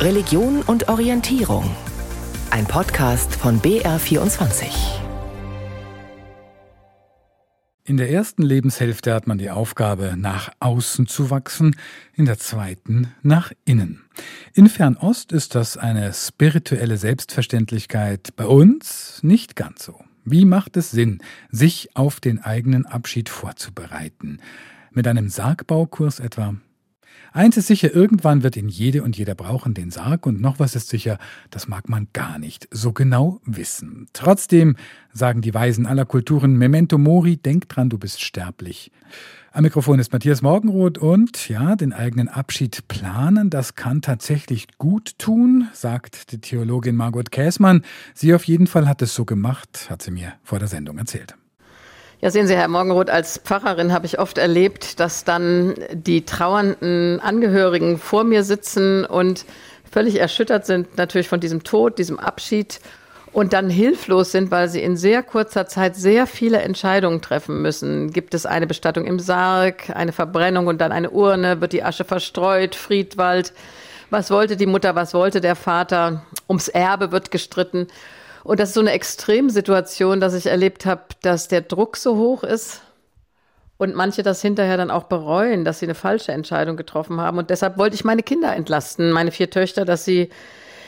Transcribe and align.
Religion 0.00 0.62
und 0.62 0.88
Orientierung. 0.88 1.76
Ein 2.50 2.64
Podcast 2.64 3.34
von 3.34 3.60
BR24. 3.60 4.64
In 7.84 7.98
der 7.98 8.08
ersten 8.10 8.42
Lebenshälfte 8.42 9.12
hat 9.12 9.26
man 9.26 9.36
die 9.36 9.50
Aufgabe, 9.50 10.14
nach 10.16 10.52
außen 10.58 11.06
zu 11.06 11.28
wachsen, 11.28 11.76
in 12.14 12.24
der 12.24 12.38
zweiten 12.38 13.12
nach 13.22 13.52
innen. 13.66 14.00
In 14.54 14.70
Fernost 14.70 15.32
ist 15.32 15.54
das 15.54 15.76
eine 15.76 16.14
spirituelle 16.14 16.96
Selbstverständlichkeit, 16.96 18.30
bei 18.36 18.46
uns 18.46 19.22
nicht 19.22 19.54
ganz 19.54 19.84
so. 19.84 20.02
Wie 20.24 20.46
macht 20.46 20.78
es 20.78 20.90
Sinn, 20.90 21.18
sich 21.50 21.90
auf 21.94 22.20
den 22.20 22.38
eigenen 22.38 22.86
Abschied 22.86 23.28
vorzubereiten? 23.28 24.38
Mit 24.92 25.06
einem 25.06 25.28
Sargbaukurs 25.28 26.20
etwa? 26.20 26.54
Eins 27.32 27.56
ist 27.56 27.68
sicher, 27.68 27.94
irgendwann 27.94 28.42
wird 28.42 28.56
ihn 28.56 28.68
jede 28.68 29.02
und 29.02 29.16
jeder 29.16 29.34
brauchen, 29.34 29.74
den 29.74 29.90
Sarg, 29.90 30.26
und 30.26 30.40
noch 30.40 30.58
was 30.58 30.74
ist 30.74 30.88
sicher, 30.88 31.18
das 31.50 31.68
mag 31.68 31.88
man 31.88 32.08
gar 32.12 32.38
nicht 32.38 32.68
so 32.70 32.92
genau 32.92 33.40
wissen. 33.44 34.08
Trotzdem 34.12 34.76
sagen 35.12 35.40
die 35.40 35.54
Weisen 35.54 35.86
aller 35.86 36.04
Kulturen, 36.04 36.56
Memento 36.56 36.98
Mori, 36.98 37.36
denk 37.36 37.68
dran, 37.68 37.88
du 37.88 37.98
bist 37.98 38.20
sterblich. 38.20 38.90
Am 39.52 39.64
Mikrofon 39.64 39.98
ist 39.98 40.12
Matthias 40.12 40.42
Morgenroth 40.42 40.98
und 40.98 41.48
ja, 41.48 41.74
den 41.74 41.92
eigenen 41.92 42.28
Abschied 42.28 42.86
planen, 42.86 43.50
das 43.50 43.74
kann 43.74 44.00
tatsächlich 44.00 44.68
gut 44.78 45.18
tun, 45.18 45.68
sagt 45.72 46.30
die 46.30 46.40
Theologin 46.40 46.94
Margot 46.94 47.32
Käßmann. 47.32 47.82
Sie 48.14 48.32
auf 48.32 48.44
jeden 48.44 48.68
Fall 48.68 48.86
hat 48.86 49.02
es 49.02 49.14
so 49.14 49.24
gemacht, 49.24 49.88
hat 49.90 50.02
sie 50.02 50.12
mir 50.12 50.34
vor 50.44 50.60
der 50.60 50.68
Sendung 50.68 50.98
erzählt. 50.98 51.34
Ja, 52.22 52.30
sehen 52.30 52.46
Sie, 52.46 52.54
Herr 52.54 52.68
Morgenroth, 52.68 53.08
als 53.08 53.38
Pfarrerin 53.38 53.94
habe 53.94 54.04
ich 54.04 54.18
oft 54.18 54.36
erlebt, 54.36 55.00
dass 55.00 55.24
dann 55.24 55.74
die 55.90 56.26
trauernden 56.26 57.18
Angehörigen 57.18 57.96
vor 57.96 58.24
mir 58.24 58.44
sitzen 58.44 59.06
und 59.06 59.46
völlig 59.90 60.20
erschüttert 60.20 60.66
sind 60.66 60.98
natürlich 60.98 61.28
von 61.28 61.40
diesem 61.40 61.62
Tod, 61.62 61.98
diesem 61.98 62.18
Abschied 62.18 62.80
und 63.32 63.54
dann 63.54 63.70
hilflos 63.70 64.32
sind, 64.32 64.50
weil 64.50 64.68
sie 64.68 64.82
in 64.82 64.98
sehr 64.98 65.22
kurzer 65.22 65.64
Zeit 65.64 65.96
sehr 65.96 66.26
viele 66.26 66.60
Entscheidungen 66.60 67.22
treffen 67.22 67.62
müssen. 67.62 68.12
Gibt 68.12 68.34
es 68.34 68.44
eine 68.44 68.66
Bestattung 68.66 69.06
im 69.06 69.18
Sarg, 69.18 69.88
eine 69.94 70.12
Verbrennung 70.12 70.66
und 70.66 70.82
dann 70.82 70.92
eine 70.92 71.08
Urne, 71.08 71.62
wird 71.62 71.72
die 71.72 71.82
Asche 71.82 72.04
verstreut, 72.04 72.74
Friedwald, 72.74 73.54
was 74.10 74.30
wollte 74.30 74.58
die 74.58 74.66
Mutter, 74.66 74.94
was 74.94 75.14
wollte 75.14 75.40
der 75.40 75.56
Vater, 75.56 76.22
ums 76.50 76.68
Erbe 76.68 77.12
wird 77.12 77.30
gestritten. 77.30 77.86
Und 78.50 78.58
das 78.58 78.70
ist 78.70 78.74
so 78.74 78.80
eine 78.80 78.90
Extremsituation, 78.90 80.18
dass 80.18 80.34
ich 80.34 80.46
erlebt 80.46 80.84
habe, 80.84 81.02
dass 81.22 81.46
der 81.46 81.60
Druck 81.60 81.96
so 81.96 82.16
hoch 82.16 82.42
ist 82.42 82.82
und 83.78 83.94
manche 83.94 84.24
das 84.24 84.42
hinterher 84.42 84.76
dann 84.76 84.90
auch 84.90 85.04
bereuen, 85.04 85.64
dass 85.64 85.78
sie 85.78 85.86
eine 85.86 85.94
falsche 85.94 86.32
Entscheidung 86.32 86.76
getroffen 86.76 87.20
haben. 87.20 87.38
Und 87.38 87.50
deshalb 87.50 87.78
wollte 87.78 87.94
ich 87.94 88.02
meine 88.02 88.24
Kinder 88.24 88.52
entlasten, 88.56 89.12
meine 89.12 89.30
vier 89.30 89.50
Töchter, 89.50 89.84
dass 89.84 90.04
sie 90.04 90.30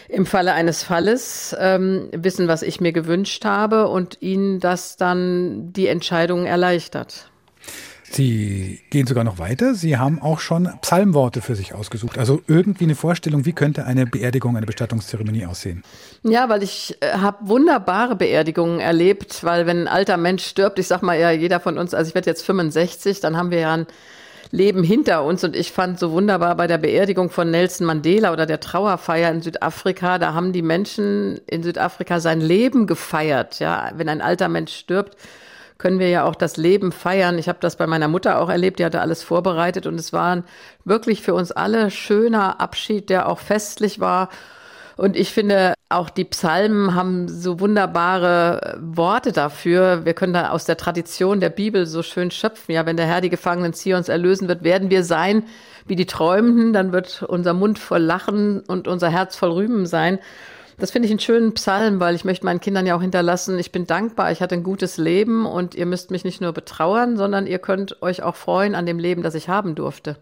im 0.08 0.26
Falle 0.26 0.54
eines 0.54 0.82
Falles 0.82 1.54
ähm, 1.56 2.08
wissen, 2.10 2.48
was 2.48 2.62
ich 2.62 2.80
mir 2.80 2.92
gewünscht 2.92 3.44
habe 3.44 3.86
und 3.86 4.20
ihnen 4.22 4.58
das 4.58 4.96
dann 4.96 5.72
die 5.72 5.86
Entscheidung 5.86 6.46
erleichtert. 6.46 7.30
Sie 8.14 8.80
gehen 8.90 9.06
sogar 9.06 9.24
noch 9.24 9.38
weiter. 9.38 9.74
Sie 9.74 9.96
haben 9.96 10.20
auch 10.20 10.38
schon 10.38 10.68
Psalmworte 10.82 11.40
für 11.40 11.54
sich 11.54 11.72
ausgesucht. 11.74 12.18
Also 12.18 12.42
irgendwie 12.46 12.84
eine 12.84 12.94
Vorstellung, 12.94 13.46
wie 13.46 13.52
könnte 13.52 13.86
eine 13.86 14.06
Beerdigung, 14.06 14.56
eine 14.56 14.66
Bestattungszeremonie 14.66 15.46
aussehen? 15.46 15.82
Ja, 16.22 16.48
weil 16.48 16.62
ich 16.62 16.96
äh, 17.00 17.12
habe 17.14 17.48
wunderbare 17.48 18.14
Beerdigungen 18.16 18.80
erlebt, 18.80 19.44
weil 19.44 19.66
wenn 19.66 19.82
ein 19.82 19.88
alter 19.88 20.18
Mensch 20.18 20.44
stirbt, 20.44 20.78
ich 20.78 20.86
sag 20.86 21.02
mal 21.02 21.18
ja, 21.18 21.30
jeder 21.30 21.58
von 21.58 21.78
uns, 21.78 21.94
also 21.94 22.08
ich 22.08 22.14
werde 22.14 22.28
jetzt 22.28 22.44
65, 22.44 23.20
dann 23.20 23.36
haben 23.36 23.50
wir 23.50 23.60
ja 23.60 23.74
ein 23.74 23.86
Leben 24.50 24.84
hinter 24.84 25.24
uns 25.24 25.42
und 25.44 25.56
ich 25.56 25.72
fand 25.72 25.98
so 25.98 26.12
wunderbar 26.12 26.54
bei 26.56 26.66
der 26.66 26.76
Beerdigung 26.76 27.30
von 27.30 27.50
Nelson 27.50 27.86
Mandela 27.86 28.34
oder 28.34 28.44
der 28.44 28.60
Trauerfeier 28.60 29.30
in 29.30 29.40
Südafrika, 29.40 30.18
da 30.18 30.34
haben 30.34 30.52
die 30.52 30.60
Menschen 30.60 31.40
in 31.46 31.62
Südafrika 31.62 32.20
sein 32.20 32.42
Leben 32.42 32.86
gefeiert, 32.86 33.60
ja, 33.60 33.92
wenn 33.96 34.10
ein 34.10 34.20
alter 34.20 34.50
Mensch 34.50 34.76
stirbt, 34.76 35.16
können 35.82 35.98
wir 35.98 36.08
ja 36.08 36.22
auch 36.24 36.36
das 36.36 36.56
Leben 36.56 36.92
feiern. 36.92 37.38
Ich 37.38 37.48
habe 37.48 37.58
das 37.60 37.74
bei 37.74 37.88
meiner 37.88 38.06
Mutter 38.06 38.40
auch 38.40 38.48
erlebt, 38.48 38.78
die 38.78 38.84
hatte 38.84 39.00
alles 39.00 39.24
vorbereitet 39.24 39.84
und 39.86 39.96
es 39.96 40.12
war 40.12 40.44
wirklich 40.84 41.22
für 41.22 41.34
uns 41.34 41.50
alle 41.50 41.90
schöner 41.90 42.60
Abschied, 42.60 43.10
der 43.10 43.28
auch 43.28 43.40
festlich 43.40 43.98
war. 43.98 44.28
Und 44.96 45.16
ich 45.16 45.32
finde, 45.32 45.74
auch 45.88 46.08
die 46.08 46.24
Psalmen 46.24 46.94
haben 46.94 47.26
so 47.26 47.58
wunderbare 47.58 48.78
Worte 48.80 49.32
dafür. 49.32 50.04
Wir 50.04 50.14
können 50.14 50.34
da 50.34 50.50
aus 50.50 50.66
der 50.66 50.76
Tradition 50.76 51.40
der 51.40 51.50
Bibel 51.50 51.86
so 51.86 52.04
schön 52.04 52.30
schöpfen. 52.30 52.74
Ja, 52.74 52.86
wenn 52.86 52.96
der 52.96 53.06
Herr 53.06 53.20
die 53.20 53.30
Gefangenen 53.30 53.72
Zions 53.72 54.08
erlösen 54.08 54.46
wird, 54.46 54.62
werden 54.62 54.88
wir 54.88 55.02
sein 55.02 55.42
wie 55.86 55.96
die 55.96 56.06
Träumenden. 56.06 56.72
Dann 56.72 56.92
wird 56.92 57.24
unser 57.26 57.54
Mund 57.54 57.80
voll 57.80 58.02
Lachen 58.02 58.60
und 58.60 58.86
unser 58.86 59.10
Herz 59.10 59.34
voll 59.34 59.50
Rühmen 59.50 59.86
sein. 59.86 60.20
Das 60.78 60.90
finde 60.90 61.06
ich 61.06 61.12
einen 61.12 61.20
schönen 61.20 61.54
Psalm, 61.54 62.00
weil 62.00 62.14
ich 62.14 62.24
möchte 62.24 62.44
meinen 62.44 62.60
Kindern 62.60 62.86
ja 62.86 62.96
auch 62.96 63.02
hinterlassen, 63.02 63.58
ich 63.58 63.72
bin 63.72 63.86
dankbar, 63.86 64.32
ich 64.32 64.40
hatte 64.40 64.54
ein 64.54 64.62
gutes 64.62 64.96
Leben 64.96 65.46
und 65.46 65.74
ihr 65.74 65.86
müsst 65.86 66.10
mich 66.10 66.24
nicht 66.24 66.40
nur 66.40 66.52
betrauern, 66.52 67.16
sondern 67.16 67.46
ihr 67.46 67.58
könnt 67.58 68.02
euch 68.02 68.22
auch 68.22 68.36
freuen 68.36 68.74
an 68.74 68.86
dem 68.86 68.98
Leben, 68.98 69.22
das 69.22 69.34
ich 69.34 69.48
haben 69.48 69.74
durfte. 69.74 70.16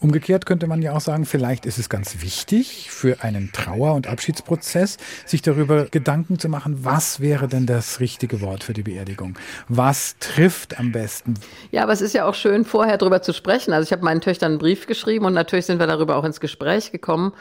Umgekehrt 0.00 0.46
könnte 0.46 0.68
man 0.68 0.80
ja 0.80 0.92
auch 0.92 1.00
sagen, 1.00 1.24
vielleicht 1.24 1.66
ist 1.66 1.76
es 1.78 1.88
ganz 1.88 2.22
wichtig 2.22 2.88
für 2.90 3.24
einen 3.24 3.50
Trauer- 3.52 3.94
und 3.94 4.06
Abschiedsprozess, 4.06 4.96
sich 5.26 5.42
darüber 5.42 5.86
Gedanken 5.86 6.38
zu 6.38 6.48
machen, 6.48 6.84
was 6.84 7.18
wäre 7.18 7.48
denn 7.48 7.66
das 7.66 7.98
richtige 7.98 8.40
Wort 8.40 8.62
für 8.62 8.74
die 8.74 8.84
Beerdigung? 8.84 9.36
Was 9.68 10.16
trifft 10.20 10.78
am 10.78 10.92
besten? 10.92 11.34
Ja, 11.72 11.82
aber 11.82 11.92
es 11.92 12.00
ist 12.00 12.14
ja 12.14 12.26
auch 12.26 12.34
schön, 12.34 12.64
vorher 12.64 12.96
darüber 12.96 13.22
zu 13.22 13.32
sprechen. 13.32 13.72
Also 13.72 13.86
ich 13.86 13.92
habe 13.92 14.04
meinen 14.04 14.20
Töchtern 14.20 14.52
einen 14.52 14.58
Brief 14.58 14.86
geschrieben 14.86 15.24
und 15.24 15.34
natürlich 15.34 15.66
sind 15.66 15.80
wir 15.80 15.88
darüber 15.88 16.14
auch 16.14 16.24
ins 16.24 16.38
Gespräch 16.38 16.92
gekommen. 16.92 17.32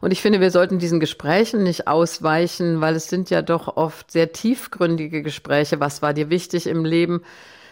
Und 0.00 0.12
ich 0.12 0.22
finde, 0.22 0.40
wir 0.40 0.50
sollten 0.50 0.78
diesen 0.78 1.00
Gesprächen 1.00 1.62
nicht 1.62 1.86
ausweichen, 1.86 2.80
weil 2.80 2.96
es 2.96 3.08
sind 3.08 3.28
ja 3.30 3.42
doch 3.42 3.76
oft 3.76 4.10
sehr 4.10 4.32
tiefgründige 4.32 5.22
Gespräche. 5.22 5.80
Was 5.80 6.00
war 6.00 6.14
dir 6.14 6.30
wichtig 6.30 6.66
im 6.66 6.84
Leben? 6.84 7.22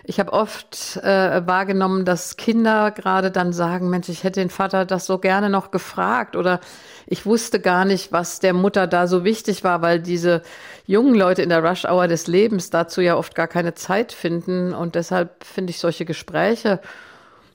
Ich 0.05 0.19
habe 0.19 0.33
oft 0.33 0.97
äh, 1.03 1.47
wahrgenommen, 1.47 2.07
dass 2.07 2.39
Kinder 2.39 2.91
gerade 2.93 3.31
dann 3.31 3.53
sagen, 3.53 3.91
Mensch, 3.91 4.09
ich 4.09 4.25
hätte 4.25 4.41
den 4.41 4.49
Vater 4.49 4.87
das 4.87 5.05
so 5.05 5.19
gerne 5.19 5.51
noch 5.51 5.71
gefragt 5.71 6.35
oder 6.35 6.61
ich 7.07 7.27
wusste 7.27 7.61
gar 7.61 7.85
nicht, 7.85 8.11
was 8.11 8.41
der 8.41 8.55
Mutter 8.55 8.87
da 8.87 9.07
so 9.07 9.23
wichtig 9.25 9.65
war, 9.65 9.83
weil 9.83 10.01
diese 10.01 10.43
jungen 10.87 11.15
Leute 11.15 11.43
in 11.43 11.51
der 11.51 11.63
Rush 11.63 11.85
Hour 11.85 12.09
des 12.09 12.27
Lebens 12.27 12.71
dazu 12.71 13.03
ja 13.03 13.17
oft 13.17 13.35
gar 13.35 13.49
keine 13.49 13.75
Zeit 13.75 14.13
finden 14.13 14.73
und 14.73 14.95
deshalb 14.95 15.45
finde 15.45 15.73
ich 15.73 15.79
solche 15.79 16.07
Gespräche 16.07 16.81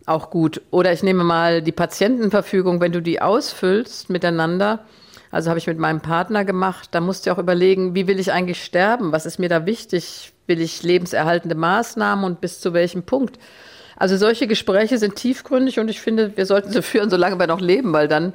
auch 0.06 0.30
gut. 0.30 0.62
Oder 0.72 0.94
ich 0.94 1.04
nehme 1.04 1.24
mal 1.24 1.62
die 1.62 1.72
Patientenverfügung, 1.72 2.82
wenn 2.82 2.92
du 2.92 3.02
die 3.02 3.22
ausfüllst 3.22 4.10
miteinander. 4.10 4.86
Also 5.32 5.50
habe 5.50 5.60
ich 5.60 5.68
mit 5.68 5.80
meinem 5.80 6.02
Partner 6.02 6.46
gemacht. 6.46 6.90
Da 6.92 7.02
musst 7.02 7.26
du 7.26 7.32
auch 7.32 7.40
überlegen, 7.40 7.96
wie 7.96 8.08
will 8.08 8.20
ich 8.20 8.32
eigentlich 8.32 8.64
sterben? 8.64 9.12
Was 9.12 9.26
ist 9.26 9.40
mir 9.40 9.50
da 9.50 9.66
wichtig? 9.66 10.34
Will 10.46 10.62
ich 10.62 10.84
lebenserhaltende 10.84 11.56
Maßnahmen 11.56 12.26
und 12.26 12.42
bis 12.42 12.60
zu 12.60 12.74
welchem 12.74 13.04
Punkt? 13.04 13.40
Also 13.98 14.18
solche 14.18 14.48
Gespräche 14.48 14.98
sind 14.98 15.16
tiefgründig 15.16 15.80
und 15.80 15.90
ich 15.90 16.02
finde, 16.02 16.36
wir 16.36 16.46
sollten 16.46 16.72
sie 16.72 16.82
führen, 16.82 17.10
solange 17.10 17.40
wir 17.40 17.48
noch 17.48 17.62
leben, 17.62 17.94
weil 17.94 18.08
dann 18.08 18.34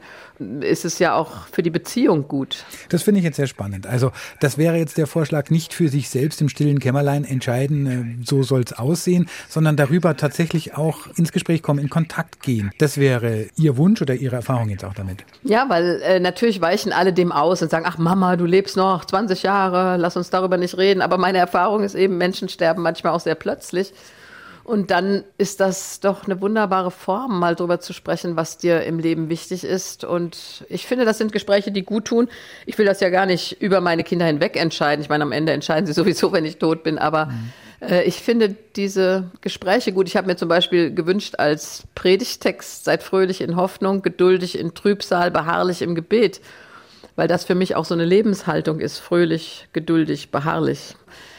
ist 0.60 0.84
es 0.84 0.98
ja 0.98 1.14
auch 1.14 1.46
für 1.50 1.62
die 1.62 1.70
Beziehung 1.70 2.28
gut. 2.28 2.64
Das 2.90 3.02
finde 3.02 3.18
ich 3.18 3.24
jetzt 3.24 3.36
sehr 3.36 3.46
spannend. 3.46 3.86
Also 3.86 4.12
das 4.40 4.56
wäre 4.56 4.76
jetzt 4.76 4.96
der 4.96 5.06
Vorschlag, 5.06 5.50
nicht 5.50 5.74
für 5.74 5.88
sich 5.88 6.08
selbst 6.10 6.40
im 6.40 6.48
stillen 6.48 6.78
Kämmerlein 6.78 7.24
entscheiden, 7.24 8.20
äh, 8.20 8.24
so 8.24 8.42
soll 8.42 8.62
es 8.62 8.72
aussehen, 8.72 9.28
sondern 9.48 9.76
darüber 9.76 10.16
tatsächlich 10.16 10.74
auch 10.76 11.08
ins 11.16 11.32
Gespräch 11.32 11.62
kommen, 11.62 11.80
in 11.80 11.90
Kontakt 11.90 12.42
gehen. 12.42 12.70
Das 12.78 12.98
wäre 12.98 13.46
Ihr 13.56 13.76
Wunsch 13.76 14.00
oder 14.00 14.14
Ihre 14.14 14.36
Erfahrung 14.36 14.68
jetzt 14.68 14.84
auch 14.84 14.94
damit? 14.94 15.24
Ja, 15.42 15.66
weil 15.68 16.00
äh, 16.02 16.20
natürlich 16.20 16.60
weichen 16.60 16.92
alle 16.92 17.12
dem 17.12 17.32
aus 17.32 17.62
und 17.62 17.70
sagen, 17.70 17.84
ach 17.88 17.98
Mama, 17.98 18.36
du 18.36 18.44
lebst 18.44 18.76
noch 18.76 19.04
20 19.04 19.42
Jahre, 19.42 19.96
lass 19.96 20.16
uns 20.16 20.30
darüber 20.30 20.56
nicht 20.56 20.76
reden. 20.78 21.02
Aber 21.02 21.18
meine 21.18 21.38
Erfahrung 21.38 21.82
ist 21.82 21.94
eben, 21.94 22.16
Menschen 22.16 22.48
sterben 22.48 22.82
manchmal 22.82 23.12
auch 23.12 23.20
sehr 23.20 23.34
plötzlich. 23.34 23.92
Und 24.68 24.90
dann 24.90 25.24
ist 25.38 25.60
das 25.60 25.98
doch 26.00 26.26
eine 26.26 26.42
wunderbare 26.42 26.90
Form, 26.90 27.40
mal 27.40 27.54
drüber 27.54 27.80
zu 27.80 27.94
sprechen, 27.94 28.36
was 28.36 28.58
dir 28.58 28.82
im 28.82 28.98
Leben 28.98 29.30
wichtig 29.30 29.64
ist. 29.64 30.04
Und 30.04 30.62
ich 30.68 30.86
finde, 30.86 31.06
das 31.06 31.16
sind 31.16 31.32
Gespräche, 31.32 31.72
die 31.72 31.84
gut 31.84 32.04
tun. 32.04 32.28
Ich 32.66 32.76
will 32.76 32.84
das 32.84 33.00
ja 33.00 33.08
gar 33.08 33.24
nicht 33.24 33.62
über 33.62 33.80
meine 33.80 34.04
Kinder 34.04 34.26
hinweg 34.26 34.56
entscheiden. 34.56 35.00
Ich 35.00 35.08
meine, 35.08 35.24
am 35.24 35.32
Ende 35.32 35.52
entscheiden 35.52 35.86
sie 35.86 35.92
sowieso, 35.94 36.32
wenn 36.32 36.44
ich 36.44 36.58
tot 36.58 36.82
bin. 36.82 36.98
Aber 36.98 37.26
mhm. 37.26 37.52
äh, 37.80 38.02
ich 38.02 38.16
finde 38.16 38.56
diese 38.76 39.30
Gespräche 39.40 39.94
gut. 39.94 40.06
Ich 40.06 40.18
habe 40.18 40.26
mir 40.26 40.36
zum 40.36 40.50
Beispiel 40.50 40.92
gewünscht 40.92 41.36
als 41.38 41.84
Predigtext, 41.94 42.84
seid 42.84 43.02
fröhlich 43.02 43.40
in 43.40 43.56
Hoffnung, 43.56 44.02
geduldig 44.02 44.58
in 44.58 44.74
Trübsal, 44.74 45.30
beharrlich 45.30 45.80
im 45.80 45.94
Gebet. 45.94 46.42
Weil 47.16 47.26
das 47.26 47.46
für 47.46 47.54
mich 47.54 47.74
auch 47.74 47.86
so 47.86 47.94
eine 47.94 48.04
Lebenshaltung 48.04 48.80
ist. 48.80 48.98
Fröhlich, 48.98 49.66
geduldig, 49.72 50.30
beharrlich. 50.30 50.94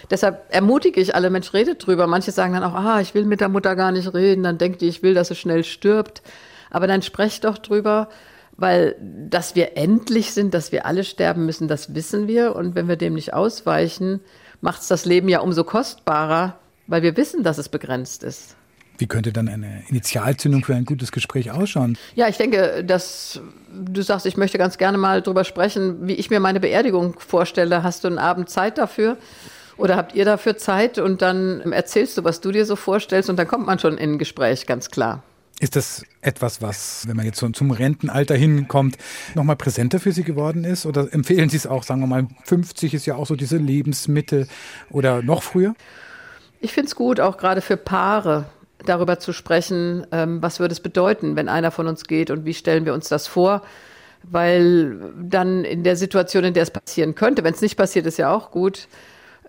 Deshalb 0.10 0.46
ermutige 0.50 1.00
ich 1.00 1.16
alle, 1.16 1.30
Mensch, 1.30 1.54
redet 1.54 1.86
drüber. 1.86 2.08
Manche 2.08 2.32
sagen 2.32 2.54
dann 2.54 2.64
auch, 2.64 2.74
ah, 2.74 3.00
ich 3.02 3.14
will 3.14 3.26
mit 3.26 3.42
der 3.42 3.50
Mutter 3.50 3.76
gar 3.76 3.92
nicht 3.92 4.14
reden, 4.14 4.44
dann 4.44 4.58
denkt 4.58 4.82
die, 4.82 4.88
ich 4.88 5.04
will, 5.04 5.14
dass 5.14 5.28
sie 5.28 5.36
schnell 5.36 5.64
stirbt. 5.64 6.22
Aber 6.70 6.88
dann 6.88 7.02
sprecht 7.02 7.44
doch 7.44 7.58
drüber, 7.58 8.10
weil 8.58 8.96
dass 9.30 9.56
wir 9.56 9.78
endlich 9.78 10.34
sind, 10.34 10.54
dass 10.54 10.72
wir 10.72 10.86
alle 10.86 11.04
sterben 11.04 11.46
müssen, 11.46 11.68
das 11.68 11.94
wissen 11.94 12.28
wir. 12.28 12.56
Und 12.56 12.76
wenn 12.76 12.88
wir 12.88 12.96
dem 12.96 13.14
nicht 13.14 13.34
ausweichen, 13.34 14.20
macht 14.62 14.82
es 14.82 14.88
das 14.88 15.06
Leben 15.06 15.30
ja 15.30 15.40
umso 15.40 15.64
kostbarer, 15.64 16.58
weil 16.88 17.02
wir 17.02 17.16
wissen, 17.16 17.44
dass 17.44 17.58
es 17.58 17.70
begrenzt 17.70 18.24
ist. 18.24 18.56
Wie 18.98 19.08
könnte 19.08 19.32
dann 19.32 19.48
eine 19.48 19.84
Initialzündung 19.88 20.66
für 20.66 20.76
ein 20.76 20.84
gutes 20.84 21.14
Gespräch 21.14 21.52
ausschauen? 21.52 21.98
Ja, 22.16 22.28
ich 22.28 22.36
denke, 22.36 22.84
dass 22.84 23.40
du 23.74 24.02
sagst, 24.02 24.26
ich 24.26 24.36
möchte 24.36 24.58
ganz 24.58 24.78
gerne 24.78 24.98
mal 24.98 25.22
drüber 25.22 25.46
sprechen, 25.46 26.06
wie 26.06 26.16
ich 26.16 26.30
mir 26.30 26.42
meine 26.42 26.60
Beerdigung 26.60 27.18
vorstelle. 27.18 27.82
Hast 27.82 28.04
du 28.04 28.10
einen 28.10 28.18
Abend 28.18 28.50
Zeit 28.50 28.78
dafür? 28.78 29.16
Oder 29.80 29.96
habt 29.96 30.14
ihr 30.14 30.26
dafür 30.26 30.58
Zeit 30.58 30.98
und 30.98 31.22
dann 31.22 31.62
erzählst 31.72 32.18
du, 32.18 32.26
was 32.26 32.42
du 32.42 32.52
dir 32.52 32.66
so 32.66 32.76
vorstellst 32.76 33.30
und 33.30 33.38
dann 33.38 33.48
kommt 33.48 33.66
man 33.66 33.80
schon 33.80 33.98
in 33.98 34.14
ein 34.14 34.20
Gespräch, 34.20 34.68
ganz 34.68 34.92
klar. 34.92 35.24
Ist 35.62 35.78
das 35.78 36.04
etwas, 36.22 36.62
was, 36.62 37.06
wenn 37.08 37.16
man 37.16 37.26
jetzt 37.26 37.40
so 37.40 37.48
zum 37.50 37.72
Rentenalter 37.72 38.36
hinkommt, 38.36 38.98
nochmal 39.36 39.56
präsenter 39.56 40.00
für 40.00 40.12
Sie 40.12 40.24
geworden 40.24 40.66
ist? 40.66 40.86
Oder 40.86 41.14
empfehlen 41.14 41.50
Sie 41.50 41.58
es 41.58 41.66
auch, 41.66 41.84
sagen 41.84 42.02
wir 42.02 42.08
mal, 42.08 42.28
50 42.44 42.94
ist 42.94 43.06
ja 43.06 43.16
auch 43.16 43.26
so 43.26 43.36
diese 43.36 43.58
Lebensmittel 43.58 44.48
oder 44.90 45.22
noch 45.22 45.44
früher? 45.44 45.76
Ich 46.60 46.74
finde 46.74 46.88
es 46.88 46.96
gut, 46.96 47.22
auch 47.22 47.38
gerade 47.38 47.62
für 47.62 47.78
Paare 47.78 48.46
darüber 48.86 49.20
zu 49.20 49.32
sprechen, 49.32 50.06
ähm, 50.12 50.42
was 50.42 50.60
würde 50.60 50.74
es 50.74 50.82
bedeuten, 50.82 51.38
wenn 51.38 51.48
einer 51.48 51.72
von 51.72 51.88
uns 51.88 52.06
geht 52.06 52.32
und 52.32 52.44
wie 52.44 52.54
stellen 52.54 52.86
wir 52.86 52.94
uns 52.94 53.08
das 53.08 53.28
vor. 53.28 53.62
Weil 54.24 55.14
dann 55.22 55.64
in 55.64 55.84
der 55.84 55.96
Situation, 55.96 56.44
in 56.44 56.54
der 56.54 56.64
es 56.64 56.72
passieren 56.72 57.16
könnte, 57.16 57.46
wenn 57.46 57.54
es 57.54 57.62
nicht 57.62 57.78
passiert, 57.78 58.06
ist 58.06 58.18
ja 58.18 58.30
auch 58.30 58.52
gut, 58.52 58.90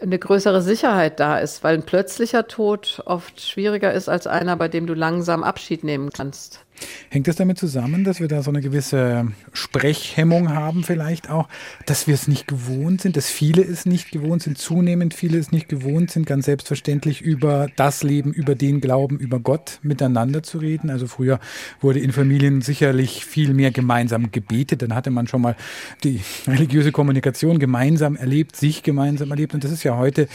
eine 0.00 0.18
größere 0.18 0.62
Sicherheit 0.62 1.20
da 1.20 1.38
ist, 1.38 1.62
weil 1.62 1.74
ein 1.74 1.82
plötzlicher 1.84 2.46
Tod 2.46 3.02
oft 3.04 3.40
schwieriger 3.40 3.92
ist 3.92 4.08
als 4.08 4.26
einer, 4.26 4.56
bei 4.56 4.68
dem 4.68 4.86
du 4.86 4.94
langsam 4.94 5.44
Abschied 5.44 5.84
nehmen 5.84 6.10
kannst. 6.10 6.64
Hängt 7.10 7.28
das 7.28 7.36
damit 7.36 7.58
zusammen, 7.58 8.04
dass 8.04 8.20
wir 8.20 8.28
da 8.28 8.42
so 8.42 8.50
eine 8.50 8.60
gewisse 8.60 9.28
Sprechhemmung 9.52 10.50
haben 10.50 10.84
vielleicht 10.84 11.28
auch, 11.28 11.48
dass 11.86 12.06
wir 12.06 12.14
es 12.14 12.28
nicht 12.28 12.46
gewohnt 12.46 13.00
sind, 13.00 13.16
dass 13.16 13.28
viele 13.28 13.62
es 13.62 13.86
nicht 13.86 14.10
gewohnt 14.10 14.42
sind, 14.42 14.58
zunehmend 14.58 15.14
viele 15.14 15.38
es 15.38 15.52
nicht 15.52 15.68
gewohnt 15.68 16.10
sind, 16.10 16.26
ganz 16.26 16.46
selbstverständlich 16.46 17.20
über 17.20 17.68
das 17.76 18.02
Leben, 18.02 18.32
über 18.32 18.54
den 18.54 18.80
Glauben, 18.80 19.18
über 19.18 19.40
Gott 19.40 19.78
miteinander 19.82 20.42
zu 20.42 20.58
reden. 20.58 20.90
Also 20.90 21.06
früher 21.06 21.40
wurde 21.80 22.00
in 22.00 22.12
Familien 22.12 22.62
sicherlich 22.62 23.24
viel 23.24 23.54
mehr 23.54 23.70
gemeinsam 23.70 24.30
gebetet, 24.30 24.82
dann 24.82 24.94
hatte 24.94 25.10
man 25.10 25.26
schon 25.26 25.42
mal 25.42 25.56
die 26.04 26.20
religiöse 26.46 26.92
Kommunikation 26.92 27.58
gemeinsam 27.58 28.16
erlebt, 28.16 28.56
sich 28.56 28.82
gemeinsam 28.82 29.30
erlebt 29.30 29.54
und 29.54 29.64
das 29.64 29.72
ist 29.72 29.82
ja 29.82 29.96
heute 29.96 30.28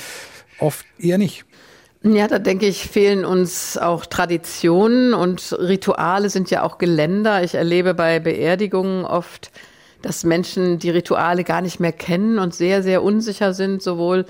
oft 0.60 0.86
eher 1.00 1.18
nicht. 1.18 1.46
Ja, 2.08 2.28
da 2.28 2.38
denke 2.38 2.68
ich, 2.68 2.88
fehlen 2.88 3.26
uns 3.26 3.80
auch 3.80 4.06
Traditionen 4.06 5.16
und 5.16 5.56
Rituale 5.58 6.30
sind 6.30 6.52
ja 6.52 6.62
auch 6.62 6.78
Geländer. 6.78 7.44
Ich 7.44 7.56
erlebe 7.56 7.96
bei 7.96 8.20
Beerdigungen 8.20 9.06
oft, 9.06 9.50
dass 10.04 10.24
Menschen 10.24 10.78
die 10.78 10.92
Rituale 10.92 11.44
gar 11.44 11.62
nicht 11.62 11.80
mehr 11.80 11.92
kennen 11.92 12.38
und 12.38 12.54
sehr, 12.54 12.84
sehr 12.84 13.02
unsicher 13.02 13.56
sind, 13.56 13.82
sowohl 13.82 14.28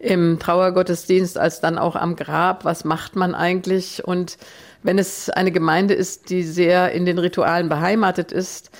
im 0.00 0.40
Trauergottesdienst 0.40 1.38
als 1.38 1.60
dann 1.60 1.78
auch 1.78 1.94
am 1.94 2.16
Grab. 2.16 2.64
Was 2.64 2.84
macht 2.84 3.14
man 3.14 3.36
eigentlich? 3.36 4.02
Und 4.04 4.36
wenn 4.82 4.98
es 4.98 5.30
eine 5.30 5.52
Gemeinde 5.52 5.94
ist, 5.94 6.28
die 6.28 6.42
sehr 6.42 6.90
in 6.90 7.06
den 7.06 7.18
Ritualen 7.18 7.68
beheimatet 7.68 8.32
ist, 8.32 8.72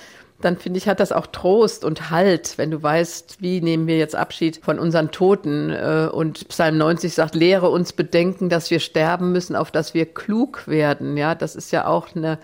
dann 0.44 0.58
finde 0.58 0.78
ich, 0.78 0.88
hat 0.88 1.00
das 1.00 1.12
auch 1.12 1.26
Trost 1.26 1.84
und 1.84 2.10
Halt, 2.10 2.58
wenn 2.58 2.70
du 2.70 2.82
weißt, 2.82 3.36
wie 3.40 3.60
nehmen 3.60 3.86
wir 3.86 3.96
jetzt 3.98 4.16
Abschied 4.16 4.60
von 4.62 4.78
unseren 4.78 5.10
Toten. 5.10 5.70
Äh, 5.70 6.08
und 6.12 6.48
Psalm 6.48 6.78
90 6.78 7.14
sagt, 7.14 7.34
lehre 7.34 7.70
uns 7.70 7.92
bedenken, 7.92 8.48
dass 8.48 8.70
wir 8.70 8.80
sterben 8.80 9.32
müssen, 9.32 9.56
auf 9.56 9.70
dass 9.70 9.94
wir 9.94 10.06
klug 10.06 10.66
werden. 10.68 11.16
Ja, 11.16 11.34
das 11.34 11.56
ist 11.56 11.70
ja 11.70 11.86
auch 11.86 12.14
eine 12.14 12.38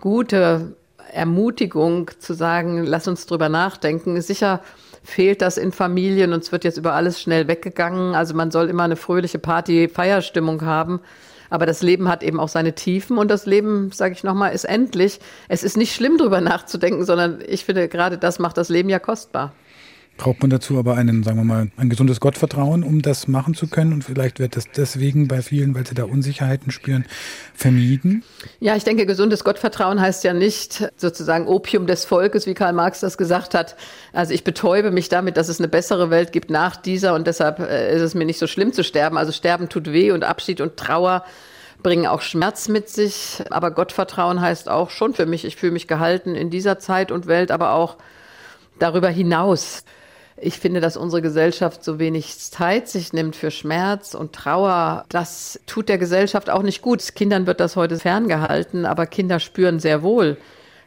gute 0.00 0.76
Ermutigung 1.12 2.10
zu 2.18 2.34
sagen, 2.34 2.84
lass 2.84 3.08
uns 3.08 3.26
drüber 3.26 3.48
nachdenken. 3.48 4.20
Sicher 4.20 4.60
fehlt 5.02 5.42
das 5.42 5.58
in 5.58 5.70
Familien 5.70 6.32
und 6.32 6.42
es 6.42 6.52
wird 6.52 6.64
jetzt 6.64 6.78
über 6.78 6.94
alles 6.94 7.20
schnell 7.20 7.46
weggegangen. 7.46 8.14
Also 8.14 8.34
man 8.34 8.50
soll 8.50 8.68
immer 8.68 8.84
eine 8.84 8.96
fröhliche 8.96 9.38
Party-Feierstimmung 9.38 10.62
haben. 10.62 11.00
Aber 11.54 11.66
das 11.66 11.82
Leben 11.82 12.08
hat 12.08 12.24
eben 12.24 12.40
auch 12.40 12.48
seine 12.48 12.74
Tiefen 12.74 13.16
und 13.16 13.30
das 13.30 13.46
Leben, 13.46 13.92
sage 13.92 14.12
ich 14.12 14.24
nochmal, 14.24 14.52
ist 14.52 14.64
endlich. 14.64 15.20
Es 15.46 15.62
ist 15.62 15.76
nicht 15.76 15.94
schlimm, 15.94 16.18
drüber 16.18 16.40
nachzudenken, 16.40 17.04
sondern 17.04 17.38
ich 17.46 17.64
finde, 17.64 17.86
gerade 17.86 18.18
das 18.18 18.40
macht 18.40 18.56
das 18.56 18.70
Leben 18.70 18.88
ja 18.88 18.98
kostbar. 18.98 19.52
Braucht 20.16 20.42
man 20.42 20.50
dazu 20.50 20.78
aber 20.78 20.94
einen, 20.96 21.24
sagen 21.24 21.38
wir 21.38 21.44
mal, 21.44 21.70
ein 21.76 21.88
gesundes 21.88 22.20
Gottvertrauen, 22.20 22.84
um 22.84 23.02
das 23.02 23.26
machen 23.26 23.54
zu 23.54 23.66
können? 23.66 23.92
Und 23.92 24.04
vielleicht 24.04 24.38
wird 24.38 24.56
das 24.56 24.66
deswegen 24.74 25.26
bei 25.26 25.42
vielen, 25.42 25.74
weil 25.74 25.84
sie 25.84 25.94
da 25.94 26.04
Unsicherheiten 26.04 26.70
spüren, 26.70 27.04
vermieden? 27.52 28.22
Ja, 28.60 28.76
ich 28.76 28.84
denke, 28.84 29.06
gesundes 29.06 29.42
Gottvertrauen 29.42 30.00
heißt 30.00 30.22
ja 30.22 30.32
nicht 30.32 30.88
sozusagen 30.96 31.48
Opium 31.48 31.88
des 31.88 32.04
Volkes, 32.04 32.46
wie 32.46 32.54
Karl 32.54 32.72
Marx 32.72 33.00
das 33.00 33.18
gesagt 33.18 33.54
hat. 33.54 33.74
Also 34.12 34.32
ich 34.32 34.44
betäube 34.44 34.92
mich 34.92 35.08
damit, 35.08 35.36
dass 35.36 35.48
es 35.48 35.58
eine 35.58 35.68
bessere 35.68 36.10
Welt 36.10 36.30
gibt 36.30 36.48
nach 36.48 36.76
dieser 36.76 37.14
und 37.14 37.26
deshalb 37.26 37.58
äh, 37.58 37.94
ist 37.94 38.02
es 38.02 38.14
mir 38.14 38.24
nicht 38.24 38.38
so 38.38 38.46
schlimm 38.46 38.72
zu 38.72 38.84
sterben. 38.84 39.18
Also 39.18 39.32
Sterben 39.32 39.68
tut 39.68 39.92
weh 39.92 40.12
und 40.12 40.22
Abschied 40.22 40.60
und 40.60 40.76
Trauer 40.76 41.24
bringen 41.82 42.06
auch 42.06 42.20
Schmerz 42.20 42.68
mit 42.68 42.88
sich. 42.88 43.42
Aber 43.50 43.72
Gottvertrauen 43.72 44.40
heißt 44.40 44.68
auch 44.68 44.90
schon 44.90 45.12
für 45.12 45.26
mich, 45.26 45.44
ich 45.44 45.56
fühle 45.56 45.72
mich 45.72 45.88
gehalten 45.88 46.36
in 46.36 46.50
dieser 46.50 46.78
Zeit 46.78 47.10
und 47.10 47.26
Welt, 47.26 47.50
aber 47.50 47.72
auch 47.72 47.96
darüber 48.78 49.08
hinaus. 49.08 49.84
Ich 50.36 50.58
finde, 50.58 50.80
dass 50.80 50.96
unsere 50.96 51.22
Gesellschaft 51.22 51.84
so 51.84 51.98
wenig 51.98 52.38
Zeit 52.38 52.88
sich 52.88 53.12
nimmt 53.12 53.36
für 53.36 53.50
Schmerz 53.50 54.14
und 54.14 54.32
Trauer. 54.32 55.04
Das 55.08 55.60
tut 55.66 55.88
der 55.88 55.98
Gesellschaft 55.98 56.50
auch 56.50 56.62
nicht 56.62 56.82
gut. 56.82 57.14
Kindern 57.14 57.46
wird 57.46 57.60
das 57.60 57.76
heute 57.76 57.98
ferngehalten, 57.98 58.84
aber 58.84 59.06
Kinder 59.06 59.38
spüren 59.38 59.78
sehr 59.78 60.02
wohl, 60.02 60.36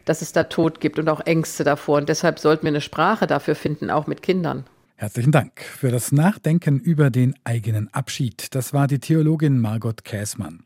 dass 0.03 0.21
es 0.21 0.33
da 0.33 0.43
Tod 0.43 0.81
gibt 0.81 0.99
und 0.99 1.07
auch 1.07 1.21
Ängste 1.21 1.63
davor. 1.63 1.99
Und 1.99 2.09
deshalb 2.09 2.39
sollten 2.39 2.63
wir 2.63 2.69
eine 2.69 2.81
Sprache 2.81 3.25
dafür 3.25 3.55
finden, 3.55 3.89
auch 3.89 4.05
mit 4.05 4.21
Kindern. 4.21 4.65
Herzlichen 4.95 5.31
Dank 5.31 5.61
für 5.61 5.91
das 5.91 6.11
Nachdenken 6.11 6.79
über 6.79 7.09
den 7.09 7.35
eigenen 7.43 7.93
Abschied. 7.93 8.53
Das 8.55 8.73
war 8.73 8.87
die 8.87 8.99
Theologin 8.99 9.59
Margot 9.61 10.03
Käßmann. 10.03 10.63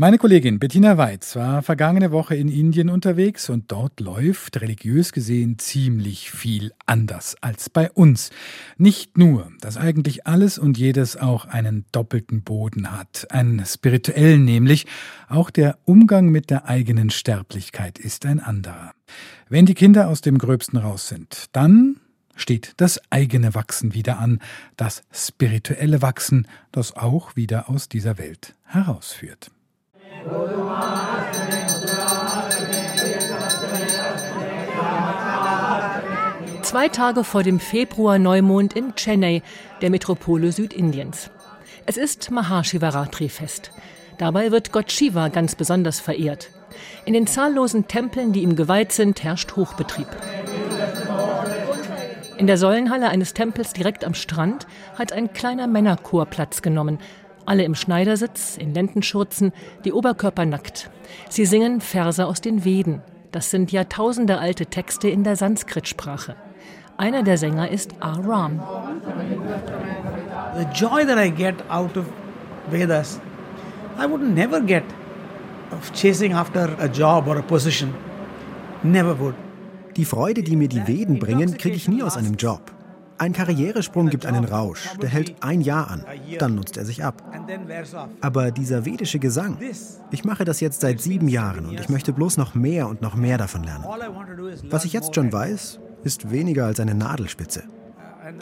Meine 0.00 0.16
Kollegin 0.16 0.60
Bettina 0.60 0.96
Weitz 0.96 1.34
war 1.34 1.60
vergangene 1.60 2.12
Woche 2.12 2.36
in 2.36 2.46
Indien 2.48 2.88
unterwegs 2.88 3.50
und 3.50 3.72
dort 3.72 3.98
läuft 3.98 4.60
religiös 4.60 5.10
gesehen 5.10 5.58
ziemlich 5.58 6.30
viel 6.30 6.72
anders 6.86 7.34
als 7.40 7.68
bei 7.68 7.90
uns. 7.90 8.30
Nicht 8.76 9.18
nur, 9.18 9.50
dass 9.60 9.76
eigentlich 9.76 10.24
alles 10.24 10.56
und 10.56 10.78
jedes 10.78 11.16
auch 11.16 11.46
einen 11.46 11.84
doppelten 11.90 12.42
Boden 12.42 12.92
hat, 12.92 13.26
einen 13.32 13.66
spirituellen 13.66 14.44
nämlich, 14.44 14.86
auch 15.28 15.50
der 15.50 15.78
Umgang 15.84 16.28
mit 16.28 16.48
der 16.50 16.68
eigenen 16.68 17.10
Sterblichkeit 17.10 17.98
ist 17.98 18.24
ein 18.24 18.38
anderer. 18.38 18.92
Wenn 19.48 19.66
die 19.66 19.74
Kinder 19.74 20.06
aus 20.06 20.20
dem 20.20 20.38
Gröbsten 20.38 20.78
raus 20.78 21.08
sind, 21.08 21.46
dann 21.50 21.96
steht 22.36 22.74
das 22.76 23.00
eigene 23.10 23.56
Wachsen 23.56 23.94
wieder 23.94 24.20
an, 24.20 24.38
das 24.76 25.02
spirituelle 25.10 26.02
Wachsen, 26.02 26.46
das 26.70 26.96
auch 26.96 27.34
wieder 27.34 27.68
aus 27.68 27.88
dieser 27.88 28.16
Welt 28.16 28.54
herausführt. 28.62 29.50
Zwei 36.62 36.88
Tage 36.88 37.24
vor 37.24 37.42
dem 37.42 37.60
Februar-Neumond 37.60 38.74
in 38.74 38.94
Chennai, 38.94 39.42
der 39.80 39.88
Metropole 39.88 40.52
Südindiens. 40.52 41.30
Es 41.86 41.96
ist 41.96 42.30
Mahashivaratri-Fest. 42.30 43.70
Dabei 44.18 44.50
wird 44.50 44.70
Gott 44.72 44.92
Shiva 44.92 45.28
ganz 45.28 45.54
besonders 45.54 46.00
verehrt. 46.00 46.50
In 47.06 47.14
den 47.14 47.26
zahllosen 47.26 47.88
Tempeln, 47.88 48.32
die 48.32 48.42
ihm 48.42 48.54
geweiht 48.54 48.92
sind, 48.92 49.24
herrscht 49.24 49.56
Hochbetrieb. 49.56 50.08
In 52.36 52.46
der 52.46 52.58
Säulenhalle 52.58 53.08
eines 53.08 53.32
Tempels 53.32 53.72
direkt 53.72 54.04
am 54.04 54.14
Strand 54.14 54.66
hat 54.96 55.12
ein 55.12 55.32
kleiner 55.32 55.66
Männerchor 55.66 56.26
Platz 56.26 56.60
genommen, 56.60 56.98
alle 57.48 57.64
im 57.64 57.74
Schneidersitz, 57.74 58.56
in 58.56 58.74
Lendenschurzen, 58.74 59.52
die 59.84 59.92
Oberkörper 59.92 60.44
nackt. 60.44 60.90
Sie 61.28 61.46
singen 61.46 61.80
Verse 61.80 62.24
aus 62.24 62.40
den 62.40 62.64
Veden. 62.64 63.02
Das 63.32 63.50
sind 63.50 63.72
Jahrtausende 63.72 64.38
alte 64.38 64.66
Texte 64.66 65.08
in 65.08 65.24
der 65.24 65.36
Sanskrit-Sprache. 65.36 66.36
Einer 66.96 67.22
der 67.22 67.38
Sänger 67.38 67.70
ist 67.70 67.92
R. 68.00 68.20
Ram. 68.24 68.60
The 70.56 70.66
joy 70.74 71.06
that 71.06 71.18
I 71.18 71.30
get 71.30 71.54
out 71.70 71.96
of 71.96 72.06
Vedas, 72.70 73.20
I 73.98 74.08
would 74.08 74.22
never 74.22 74.60
get 74.60 74.84
of 75.72 75.92
chasing 75.92 76.32
after 76.32 76.76
a 76.80 76.86
job 76.86 77.26
or 77.28 77.38
a 77.38 77.42
position. 77.42 77.94
Never 78.82 79.18
would. 79.18 79.34
Die 79.96 80.04
Freude, 80.04 80.42
die 80.42 80.56
mir 80.56 80.68
die 80.68 80.86
Veden 80.86 81.18
bringen, 81.18 81.56
kriege 81.56 81.76
ich 81.76 81.88
nie 81.88 82.02
aus 82.02 82.16
einem 82.16 82.34
Job. 82.34 82.77
Ein 83.18 83.32
Karrieresprung 83.32 84.08
gibt 84.10 84.26
einen 84.26 84.44
Rausch, 84.44 84.88
der 85.02 85.08
hält 85.08 85.42
ein 85.42 85.60
Jahr 85.60 85.90
an, 85.90 86.04
dann 86.38 86.54
nutzt 86.54 86.76
er 86.76 86.84
sich 86.84 87.04
ab. 87.04 87.22
Aber 88.20 88.50
dieser 88.52 88.84
vedische 88.84 89.18
Gesang, 89.18 89.58
ich 90.10 90.24
mache 90.24 90.44
das 90.44 90.60
jetzt 90.60 90.80
seit 90.80 91.00
sieben 91.00 91.28
Jahren 91.28 91.66
und 91.66 91.80
ich 91.80 91.88
möchte 91.88 92.12
bloß 92.12 92.36
noch 92.36 92.54
mehr 92.54 92.88
und 92.88 93.02
noch 93.02 93.16
mehr 93.16 93.36
davon 93.36 93.64
lernen. 93.64 93.84
Was 94.70 94.84
ich 94.84 94.92
jetzt 94.92 95.14
schon 95.14 95.32
weiß, 95.32 95.80
ist 96.04 96.30
weniger 96.30 96.66
als 96.66 96.78
eine 96.78 96.94
Nadelspitze. 96.94 97.64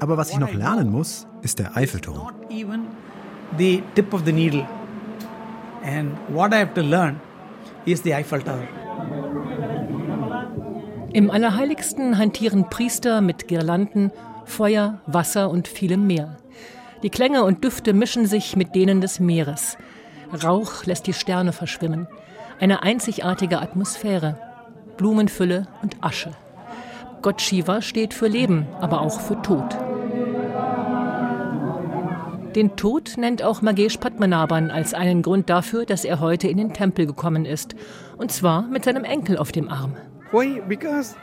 Aber 0.00 0.16
was 0.16 0.30
ich 0.30 0.38
noch 0.38 0.52
lernen 0.52 0.90
muss, 0.90 1.26
ist 1.42 1.58
der 1.58 1.76
Eiffelturm. 1.76 2.20
And 5.84 6.10
what 6.28 6.52
I 6.52 6.56
have 6.56 6.74
to 6.74 6.82
learn 6.82 7.20
is 7.84 8.02
the 8.02 8.12
Eiffel 8.12 8.42
Tower. 8.42 8.66
Im 11.12 11.30
Allerheiligsten 11.30 12.18
hantieren 12.18 12.68
Priester 12.68 13.20
mit 13.20 13.46
Girlanden 13.46 14.10
Feuer, 14.46 15.00
Wasser 15.06 15.50
und 15.50 15.68
vielem 15.68 16.06
mehr. 16.06 16.38
Die 17.02 17.10
Klänge 17.10 17.44
und 17.44 17.62
Düfte 17.62 17.92
mischen 17.92 18.26
sich 18.26 18.56
mit 18.56 18.74
denen 18.74 19.00
des 19.02 19.20
Meeres. 19.20 19.76
Rauch 20.42 20.84
lässt 20.86 21.06
die 21.06 21.12
Sterne 21.12 21.52
verschwimmen. 21.52 22.08
Eine 22.58 22.82
einzigartige 22.82 23.60
Atmosphäre. 23.60 24.38
Blumenfülle 24.96 25.66
und 25.82 25.96
Asche. 26.00 26.30
Gott 27.20 27.42
Shiva 27.42 27.82
steht 27.82 28.14
für 28.14 28.28
Leben, 28.28 28.66
aber 28.80 29.02
auch 29.02 29.20
für 29.20 29.40
Tod. 29.42 29.76
Den 32.54 32.74
Tod 32.76 33.18
nennt 33.18 33.42
auch 33.42 33.60
Magesh 33.60 33.98
Padmanabhan 33.98 34.70
als 34.70 34.94
einen 34.94 35.20
Grund 35.20 35.50
dafür, 35.50 35.84
dass 35.84 36.06
er 36.06 36.20
heute 36.20 36.48
in 36.48 36.56
den 36.56 36.72
Tempel 36.72 37.04
gekommen 37.06 37.44
ist. 37.44 37.74
Und 38.16 38.32
zwar 38.32 38.62
mit 38.62 38.84
seinem 38.84 39.04
Enkel 39.04 39.36
auf 39.36 39.52
dem 39.52 39.68
Arm. 39.68 39.94
Why? 40.32 40.62
Because 40.66 41.14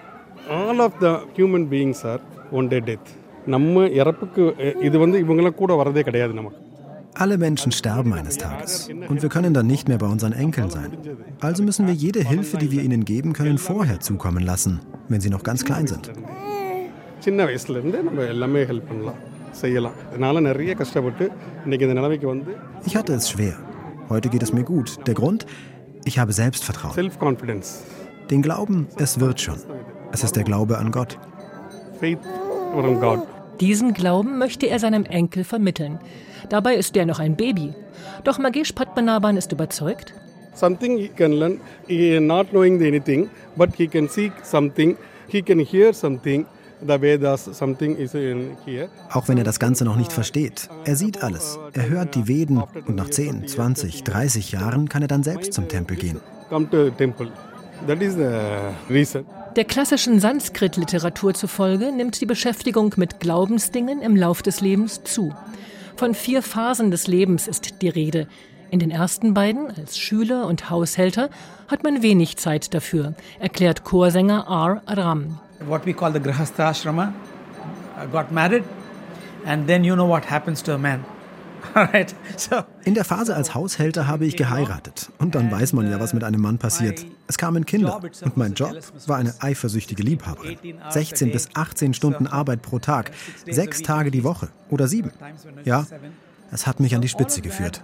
all 0.58 0.80
of 0.80 0.92
the 1.00 1.12
human 1.38 1.64
beings 1.74 2.04
are 2.04 2.20
one 2.50 2.68
day 2.68 2.80
death. 2.80 3.08
நம்ம 3.46 3.84
இறப்புக்கு 4.00 4.42
இது 4.80 4.96
வந்து 4.98 5.18
இவங்கெல்லாம் 5.24 5.60
கூட 5.62 5.74
வரதே 5.74 6.02
கிடையாது 6.02 6.34
நமக்கு 6.34 6.66
alle 7.24 7.36
Menschen 7.36 7.72
sterben 7.72 8.12
eines 8.18 8.36
Tages 8.36 8.72
und 9.10 9.22
wir 9.24 9.28
können 9.28 9.52
dann 9.56 9.66
nicht 9.66 9.88
mehr 9.90 9.98
bei 9.98 10.06
unseren 10.06 10.34
Enkeln 10.44 10.70
sein. 10.70 10.90
Also 11.40 11.60
müssen 11.68 11.86
wir 11.88 11.94
jede 11.94 12.20
Hilfe, 12.32 12.58
die 12.58 12.70
wir 12.70 12.82
ihnen 12.82 13.04
geben 13.04 13.32
können, 13.32 13.58
vorher 13.58 13.98
zukommen 14.08 14.44
lassen, 14.44 14.72
wenn 15.08 15.20
sie 15.20 15.30
noch 15.30 15.42
ganz 15.42 15.64
klein 15.64 15.86
sind. 15.92 16.12
Ich 22.86 22.96
hatte 22.96 23.12
es 23.14 23.30
schwer. 23.30 23.54
Heute 24.08 24.28
geht 24.28 24.42
es 24.46 24.52
mir 24.52 24.62
gut. 24.62 24.88
Der 25.08 25.14
Grund? 25.14 25.46
Ich 26.04 26.18
habe 26.20 26.32
Selbstvertrauen. 26.32 27.10
Den 28.30 28.42
Glauben, 28.42 28.86
es 28.96 29.18
wird 29.18 29.40
schon. 29.40 29.58
Es 30.13 30.23
ist 30.23 30.35
der 30.35 30.43
Glaube 30.43 30.77
an 30.77 30.91
Gott. 30.91 31.17
Diesen 33.59 33.93
Glauben 33.93 34.37
möchte 34.37 34.67
er 34.67 34.77
seinem 34.77 35.05
Enkel 35.05 35.43
vermitteln. 35.43 35.99
Dabei 36.49 36.75
ist 36.75 36.95
er 36.95 37.07
noch 37.07 37.19
ein 37.19 37.35
Baby. 37.35 37.73
Doch 38.23 38.37
Magesh 38.37 38.73
Padmanabhan 38.73 39.37
ist 39.37 39.51
überzeugt. 39.51 40.13
Something 40.53 40.97
he 40.99 41.07
can 41.07 41.31
learn, 41.31 41.59
he 41.87 42.19
not 42.19 42.51
knowing 42.51 42.75
anything, 42.75 43.27
but 43.55 43.75
he 43.75 43.87
can 43.87 44.07
see 44.07 44.31
something, 44.43 44.95
he 45.27 45.41
can 45.41 45.57
hear 45.57 45.93
something. 45.93 46.45
Auch 49.09 49.27
wenn 49.29 49.37
er 49.37 49.43
das 49.45 49.59
Ganze 49.59 49.85
noch 49.85 49.95
nicht 49.95 50.11
versteht. 50.11 50.69
Er 50.83 50.97
sieht 50.97 51.23
alles. 51.23 51.57
Er 51.71 51.87
hört 51.87 52.13
die 52.13 52.27
Veden 52.27 52.61
und 52.61 52.95
nach 52.95 53.09
10, 53.09 53.47
20, 53.47 54.03
30 54.03 54.51
Jahren 54.51 54.89
kann 54.89 55.01
er 55.01 55.07
dann 55.07 55.23
selbst 55.23 55.53
zum 55.53 55.69
Tempel 55.69 55.95
gehen. 55.95 56.19
Der 57.85 59.65
klassischen 59.65 60.19
Sanskrit-Literatur 60.19 61.33
zufolge 61.33 61.91
nimmt 61.91 62.21
die 62.21 62.25
Beschäftigung 62.25 62.93
mit 62.95 63.19
Glaubensdingen 63.19 64.01
im 64.01 64.15
Lauf 64.15 64.41
des 64.41 64.61
Lebens 64.61 65.03
zu. 65.03 65.33
Von 65.97 66.15
vier 66.15 66.41
Phasen 66.41 66.91
des 66.91 67.07
Lebens 67.07 67.47
ist 67.47 67.81
die 67.81 67.89
Rede. 67.89 68.27
In 68.71 68.79
den 68.79 68.89
ersten 68.89 69.33
beiden, 69.33 69.67
als 69.67 69.97
Schüler 69.97 70.47
und 70.47 70.69
Haushälter, 70.69 71.29
hat 71.67 71.83
man 71.83 72.01
wenig 72.01 72.37
Zeit 72.37 72.73
dafür, 72.73 73.13
erklärt 73.39 73.83
Chorsänger 73.83 74.45
R. 74.47 74.81
Ram. 74.87 75.39
What 75.67 75.85
we 75.85 75.93
call 75.93 76.13
the 76.13 76.19
Grahastha 76.19 76.69
Ashrama, 76.69 77.13
I 78.01 78.07
got 78.11 78.31
married, 78.31 78.63
and 79.45 79.67
then 79.67 79.83
you 79.83 79.93
know 79.93 80.07
what 80.07 80.29
happens 80.31 80.63
to 80.63 80.73
a 80.73 80.77
man. 80.77 81.03
In 82.85 82.93
der 82.93 83.05
Phase 83.05 83.35
als 83.35 83.55
Haushälter 83.55 84.07
habe 84.07 84.25
ich 84.25 84.35
geheiratet. 84.35 85.11
Und 85.19 85.35
dann 85.35 85.51
weiß 85.51 85.73
man 85.73 85.89
ja, 85.89 85.99
was 85.99 86.13
mit 86.13 86.23
einem 86.23 86.41
Mann 86.41 86.57
passiert. 86.57 87.05
Es 87.27 87.37
kamen 87.37 87.65
Kinder. 87.65 87.99
Und 88.21 88.37
mein 88.37 88.53
Job 88.53 88.75
war 89.07 89.17
eine 89.17 89.33
eifersüchtige 89.39 90.03
Liebhaberin. 90.03 90.57
16 90.89 91.31
bis 91.31 91.49
18 91.53 91.93
Stunden 91.93 92.27
Arbeit 92.27 92.61
pro 92.61 92.79
Tag. 92.79 93.11
Sechs 93.49 93.81
Tage 93.81 94.11
die 94.11 94.23
Woche. 94.23 94.49
Oder 94.69 94.87
sieben. 94.87 95.11
Ja, 95.63 95.85
es 96.51 96.67
hat 96.67 96.79
mich 96.79 96.95
an 96.95 97.01
die 97.01 97.09
Spitze 97.09 97.41
geführt. 97.41 97.81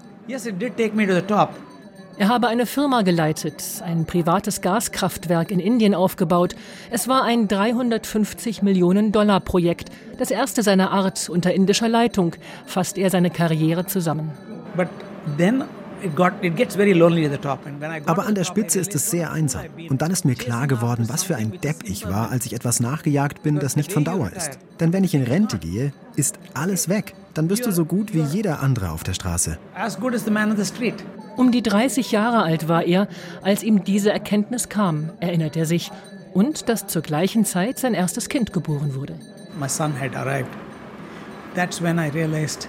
Er 2.19 2.27
habe 2.27 2.49
eine 2.49 2.65
Firma 2.65 3.03
geleitet, 3.03 3.63
ein 3.81 4.03
privates 4.03 4.59
Gaskraftwerk 4.59 5.51
in 5.51 5.61
Indien 5.61 5.95
aufgebaut. 5.95 6.53
Es 6.91 7.07
war 7.07 7.23
ein 7.23 7.47
350 7.47 8.61
Millionen 8.61 9.13
Dollar 9.13 9.39
Projekt, 9.39 9.89
das 10.17 10.29
erste 10.29 10.61
seiner 10.61 10.91
Art 10.91 11.29
unter 11.29 11.53
indischer 11.53 11.87
Leitung, 11.87 12.35
fasst 12.65 12.97
er 12.97 13.09
seine 13.09 13.29
Karriere 13.29 13.85
zusammen. 13.85 14.33
Aber 18.05 18.25
an 18.25 18.35
der 18.35 18.43
Spitze 18.43 18.79
ist 18.81 18.95
es 18.95 19.09
sehr 19.09 19.31
einsam. 19.31 19.63
Und 19.89 20.01
dann 20.01 20.11
ist 20.11 20.25
mir 20.25 20.35
klar 20.35 20.67
geworden, 20.67 21.05
was 21.07 21.23
für 21.23 21.37
ein 21.37 21.53
Depp 21.61 21.83
ich 21.85 22.09
war, 22.09 22.31
als 22.31 22.45
ich 22.45 22.51
etwas 22.51 22.81
nachgejagt 22.81 23.43
bin, 23.43 23.59
das 23.59 23.77
nicht 23.77 23.93
von 23.93 24.03
Dauer 24.03 24.29
ist. 24.35 24.59
Denn 24.81 24.91
wenn 24.91 25.05
ich 25.05 25.15
in 25.15 25.23
Rente 25.23 25.57
gehe, 25.57 25.93
ist 26.17 26.37
alles 26.53 26.89
weg. 26.89 27.13
Dann 27.33 27.47
bist 27.47 27.65
du 27.65 27.71
so 27.71 27.85
gut 27.85 28.13
wie 28.13 28.23
jeder 28.23 28.61
andere 28.61 28.89
auf 28.89 29.03
der 29.03 29.13
Straße. 29.13 29.57
As 29.73 29.97
good 29.97 30.13
as 30.13 30.25
the 30.25 30.31
man 30.31 30.51
on 30.51 30.57
the 30.57 30.65
street. 30.65 30.95
Um 31.39 31.53
die 31.53 31.63
30 31.63 32.11
Jahre 32.11 32.43
alt 32.43 32.67
war 32.67 32.83
er, 32.83 33.07
als 33.41 33.63
ihm 33.63 33.85
diese 33.85 34.11
Erkenntnis 34.11 34.67
kam, 34.67 35.11
erinnert 35.21 35.55
er 35.55 35.65
sich, 35.65 35.89
und 36.33 36.67
dass 36.67 36.87
zur 36.87 37.01
gleichen 37.01 37.45
Zeit 37.45 37.79
sein 37.79 37.93
erstes 37.93 38.27
Kind 38.27 38.51
geboren 38.51 38.93
wurde. 38.93 39.15
My 39.57 39.69
son 39.69 39.97
had 39.97 40.17
arrived. 40.17 40.49
That's 41.55 41.81
when 41.81 41.97
I 41.97 42.09
realized 42.09 42.67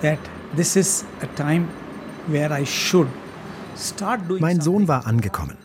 that 0.00 0.18
this 0.56 0.76
is 0.76 1.04
a 1.20 1.26
time 1.36 1.66
where 2.26 2.58
I 2.58 2.64
should 2.64 3.06
mein 4.40 4.62
Sohn 4.62 4.88
war 4.88 5.06
angekommen. 5.06 5.58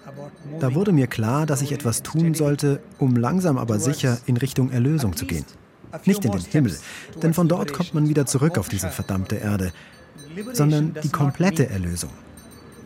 Da 0.59 0.75
wurde 0.75 0.91
mir 0.91 1.07
klar, 1.07 1.45
dass 1.45 1.61
ich 1.61 1.71
etwas 1.71 2.03
tun 2.03 2.33
sollte, 2.33 2.81
um 2.99 3.15
langsam 3.15 3.57
aber 3.57 3.79
sicher 3.79 4.17
in 4.25 4.35
Richtung 4.35 4.71
Erlösung 4.71 5.15
zu 5.15 5.25
gehen. 5.25 5.45
Nicht 6.03 6.25
in 6.25 6.31
den 6.33 6.41
Himmel, 6.41 6.77
denn 7.23 7.33
von 7.33 7.47
dort 7.47 7.71
kommt 7.71 7.93
man 7.93 8.09
wieder 8.09 8.25
zurück 8.25 8.57
auf 8.57 8.67
diese 8.67 8.89
verdammte 8.89 9.37
Erde, 9.37 9.71
sondern 10.53 10.95
die 11.03 11.09
komplette 11.09 11.69
Erlösung 11.69 12.11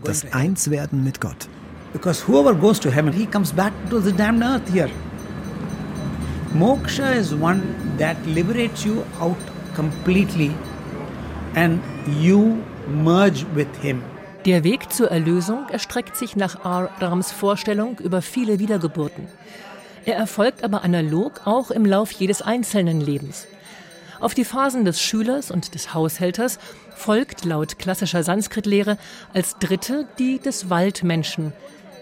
das 0.03 0.25
Einswerden 0.31 1.03
mit 1.03 1.19
Gott. 1.19 1.47
Because 1.93 2.27
whoever 2.27 2.53
goes 2.53 2.79
to 2.79 2.89
heaven, 2.89 3.11
he 3.11 3.25
comes 3.25 3.51
back 3.51 3.73
to 3.89 3.99
the 3.99 4.11
damned 4.11 4.43
earth 4.43 4.67
here. 4.71 4.89
Moksha 6.53 7.15
is 7.15 7.33
one 7.33 7.61
that 7.97 8.17
liberates 8.25 8.83
you 8.83 9.03
out 9.19 9.37
completely 9.75 10.51
and 11.55 11.79
you 12.21 12.57
merge 12.87 13.45
with 13.55 13.67
him. 13.81 14.01
Der 14.45 14.63
Weg 14.63 14.91
zur 14.91 15.11
Erlösung 15.11 15.67
erstreckt 15.69 16.15
sich 16.15 16.35
nach 16.35 16.63
R. 16.63 16.89
Rams 16.99 17.31
Vorstellung 17.31 17.99
über 17.99 18.21
viele 18.21 18.59
Wiedergeburten. 18.59 19.27
Er 20.05 20.15
erfolgt 20.15 20.63
aber 20.63 20.83
analog 20.83 21.41
auch 21.45 21.71
im 21.71 21.85
Lauf 21.85 22.11
jedes 22.11 22.41
einzelnen 22.41 23.01
Lebens. 23.01 23.47
Auf 24.19 24.33
die 24.33 24.43
Phasen 24.43 24.83
des 24.83 25.01
Schülers 25.01 25.49
und 25.49 25.75
des 25.75 25.93
Haushälters 25.93 26.59
folgt 26.93 27.45
laut 27.45 27.79
klassischer 27.79 28.21
Sanskrit-Lehre 28.21 28.97
als 29.33 29.57
dritte 29.59 30.07
die 30.17 30.39
des 30.39 30.69
Waldmenschen. 30.69 31.53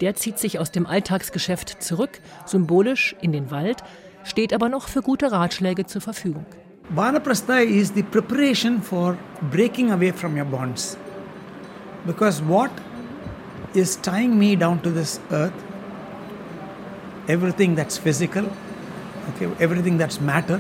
Der 0.02 0.16
zieht 0.16 0.40
sich 0.40 0.58
aus 0.58 0.72
dem 0.72 0.88
Alltagsgeschäft 0.88 1.82
zurück, 1.82 2.20
symbolisch 2.46 3.16
in 3.22 3.32
den 3.32 3.52
Wald, 3.52 3.84
steht 4.24 4.52
aber 4.52 4.68
noch 4.68 4.88
für 4.88 5.02
gute 5.02 5.32
Ratschläge 5.32 5.86
zur 5.86 6.02
Verfügung. 6.02 6.46
Vanaprastha 6.90 7.60
is 7.60 7.92
the 7.94 8.04
preparation 8.04 8.82
for 8.82 9.18
breaking 9.52 9.92
away 9.92 10.12
from 10.12 10.36
your 10.36 10.46
bonds. 10.46 10.98
Because 12.06 12.42
what 12.48 12.72
is 13.74 14.00
tying 14.02 14.38
me 14.38 14.56
down 14.56 14.82
to 14.82 14.90
this 14.90 15.20
earth, 15.32 15.54
everything 17.28 17.76
that's 17.76 17.98
physical, 17.98 18.46
okay, 19.36 19.50
everything 19.60 20.00
that's 20.00 20.20
matter, 20.20 20.60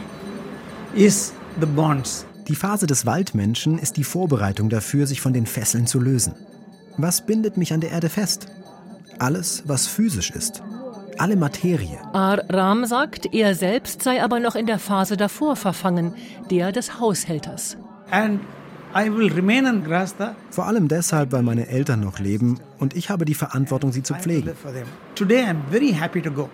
is 0.94 1.34
the 1.60 1.66
bonds. 1.66 2.26
Die 2.48 2.56
Phase 2.56 2.88
des 2.88 3.06
Waldmenschen 3.06 3.78
ist 3.78 3.98
die 3.98 4.04
Vorbereitung 4.04 4.70
dafür, 4.70 5.06
sich 5.08 5.22
von 5.22 5.34
den 5.34 5.46
Fesseln 5.46 5.86
zu 5.86 6.00
lösen. 6.00 6.34
Was 6.98 7.26
bindet 7.26 7.58
mich 7.58 7.74
an 7.74 7.82
der 7.82 7.92
Erde 7.92 8.10
fest? 8.10 8.48
Alles, 9.20 9.64
was 9.66 9.88
physisch 9.88 10.32
ist. 10.32 10.64
Alle 11.18 11.36
Materie. 11.36 11.98
Ar-Ram 12.14 12.86
sagt, 12.86 13.34
er 13.34 13.56
selbst 13.56 14.04
sei 14.04 14.24
aber 14.24 14.40
noch 14.40 14.56
in 14.56 14.68
der 14.68 14.80
Phase 14.80 15.18
davor 15.18 15.56
verfangen, 15.56 16.14
der 16.52 16.72
des 16.72 17.00
Haushälters. 17.00 17.78
And 18.12 18.40
I 18.96 19.12
will 19.12 19.32
remain 19.34 19.66
in 19.66 19.84
Grasta. 19.84 20.36
Vor 20.50 20.68
allem 20.68 20.88
deshalb, 20.88 21.32
weil 21.32 21.44
meine 21.44 21.68
Eltern 21.68 22.00
noch 22.00 22.20
leben 22.20 22.60
und 22.80 22.96
ich 22.96 23.10
habe 23.10 23.26
die 23.26 23.34
Verantwortung, 23.34 23.92
sie 23.92 24.04
zu 24.04 24.14
pflegen. 24.14 24.52
Today 25.16 25.44
I'm 25.44 25.70
very 25.70 25.92
happy 25.92 26.22
to 26.22 26.32
go. 26.32 26.50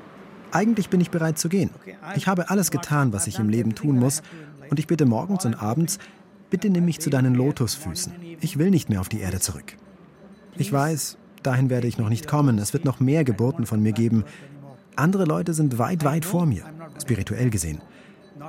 Eigentlich 0.53 0.89
bin 0.89 1.01
ich 1.01 1.09
bereit 1.09 1.39
zu 1.39 1.49
gehen. 1.49 1.71
Ich 2.15 2.27
habe 2.27 2.51
alles 2.51 2.69
getan, 2.69 3.11
was 3.11 3.25
ich 3.25 3.39
im 3.39 3.49
Leben 3.49 3.73
tun 3.73 3.97
muss 3.97 4.21
und 4.69 4.79
ich 4.79 4.85
bitte 4.85 5.05
morgens 5.05 5.45
und 5.45 5.55
abends, 5.55 5.97
bitte 6.51 6.69
nimm 6.69 6.85
mich 6.85 6.99
zu 6.99 7.09
deinen 7.09 7.33
Lotusfüßen. 7.33 8.13
Ich 8.39 8.59
will 8.59 8.69
nicht 8.69 8.87
mehr 8.87 9.01
auf 9.01 9.09
die 9.09 9.19
Erde 9.19 9.39
zurück. 9.39 9.75
Ich 10.55 10.71
weiß, 10.71 11.17
dahin 11.41 11.71
werde 11.71 11.87
ich 11.87 11.97
noch 11.97 12.09
nicht 12.09 12.27
kommen. 12.27 12.59
Es 12.59 12.71
wird 12.71 12.85
noch 12.85 12.99
mehr 12.99 13.23
Geburten 13.23 13.65
von 13.65 13.81
mir 13.81 13.93
geben. 13.93 14.25
Andere 14.95 15.25
Leute 15.25 15.55
sind 15.55 15.79
weit, 15.79 16.03
weit 16.03 16.23
vor 16.23 16.45
mir, 16.45 16.63
spirituell 17.01 17.49
gesehen. 17.49 17.81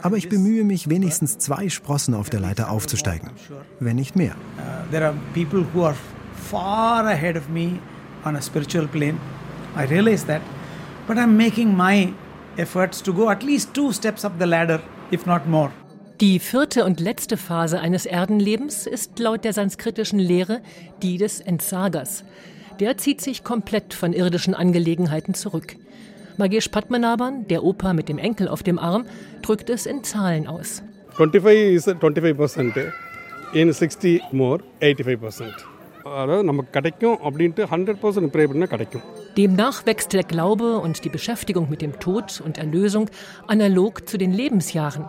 Aber 0.03 0.19
ich 0.19 0.29
bemühe 0.29 0.65
mich, 0.65 0.91
wenigstens 0.91 1.39
zwei 1.39 1.71
Sprossen 1.71 2.13
auf 2.13 2.29
der 2.29 2.41
Leiter 2.41 2.71
aufzusteigen, 2.71 3.31
wenn 3.81 3.97
nicht 3.97 4.17
mehr. 4.17 4.33
Uh, 4.59 4.91
there 4.91 5.07
are 5.07 5.15
people 5.33 5.65
who 5.73 5.85
are 5.85 5.97
far 6.51 7.07
ahead 7.07 7.37
of 7.37 7.49
me 7.49 7.79
on 8.25 8.37
a 8.37 8.43
spiritual 8.43 8.87
plane. 8.87 9.19
I 9.77 9.85
realize 9.87 10.27
that 10.27 10.43
But 11.08 11.18
I'm 11.18 11.36
making 11.38 11.76
my 11.76 12.14
efforts 12.58 13.02
to 13.04 13.14
go 13.14 13.30
at 13.30 13.44
least 13.44 13.74
two 13.74 13.92
steps 13.92 14.24
up 14.24 14.34
the 14.40 14.46
ladder, 14.46 14.80
if 15.12 15.26
not 15.26 15.48
more. 15.48 15.72
Die 16.22 16.40
vierte 16.40 16.84
und 16.84 17.00
letzte 17.00 17.38
Phase 17.38 17.80
eines 17.80 18.06
Erdenlebens 18.06 18.86
ist 18.86 19.20
laut 19.20 19.46
der 19.46 19.54
sanskritischen 19.54 20.20
Lehre 20.20 20.62
die 21.02 21.18
des 21.18 21.40
Entsagers. 21.40 22.26
Der 22.80 22.98
zieht 22.98 23.22
sich 23.22 23.44
komplett 23.44 23.94
von 23.94 24.12
irdischen 24.14 24.54
Angelegenheiten 24.54 25.34
zurück. 25.34 25.76
Magesh 26.38 26.70
Padmanabhan, 26.70 27.48
der 27.48 27.64
Opa 27.64 27.94
mit 27.94 28.10
dem 28.10 28.18
Enkel 28.18 28.48
auf 28.48 28.64
dem 28.64 28.80
Arm, 28.80 29.06
drückt 29.42 29.70
es 29.70 29.86
in 29.86 30.04
Zahlen 30.04 30.48
aus. 30.48 30.84
25 31.16 31.74
is 31.74 31.88
25%. 31.88 32.92
In 33.54 33.74
60 33.74 34.22
more, 34.32 34.60
85%. 34.82 35.66
அதாவது 36.22 36.44
நமக்கு 36.44 36.72
கிடைக்கும் 36.72 37.18
அப்படின்ட்டு 37.26 37.64
hundred 37.72 38.00
percent 38.04 38.32
pray 38.34 38.44
பண்ணால் 38.52 38.72
கிடைக்கும் 38.74 39.04
Demnach 39.37 39.85
wächst 39.85 40.13
der 40.13 40.23
Glaube 40.23 40.79
und 40.79 41.05
die 41.05 41.09
Beschäftigung 41.09 41.69
mit 41.69 41.83
dem 41.83 41.99
Tod 41.99 42.41
und 42.41 42.57
Erlösung 42.57 43.11
analog 43.49 44.09
zu 44.09 44.17
den 44.17 44.33
Lebensjahren. 44.33 45.07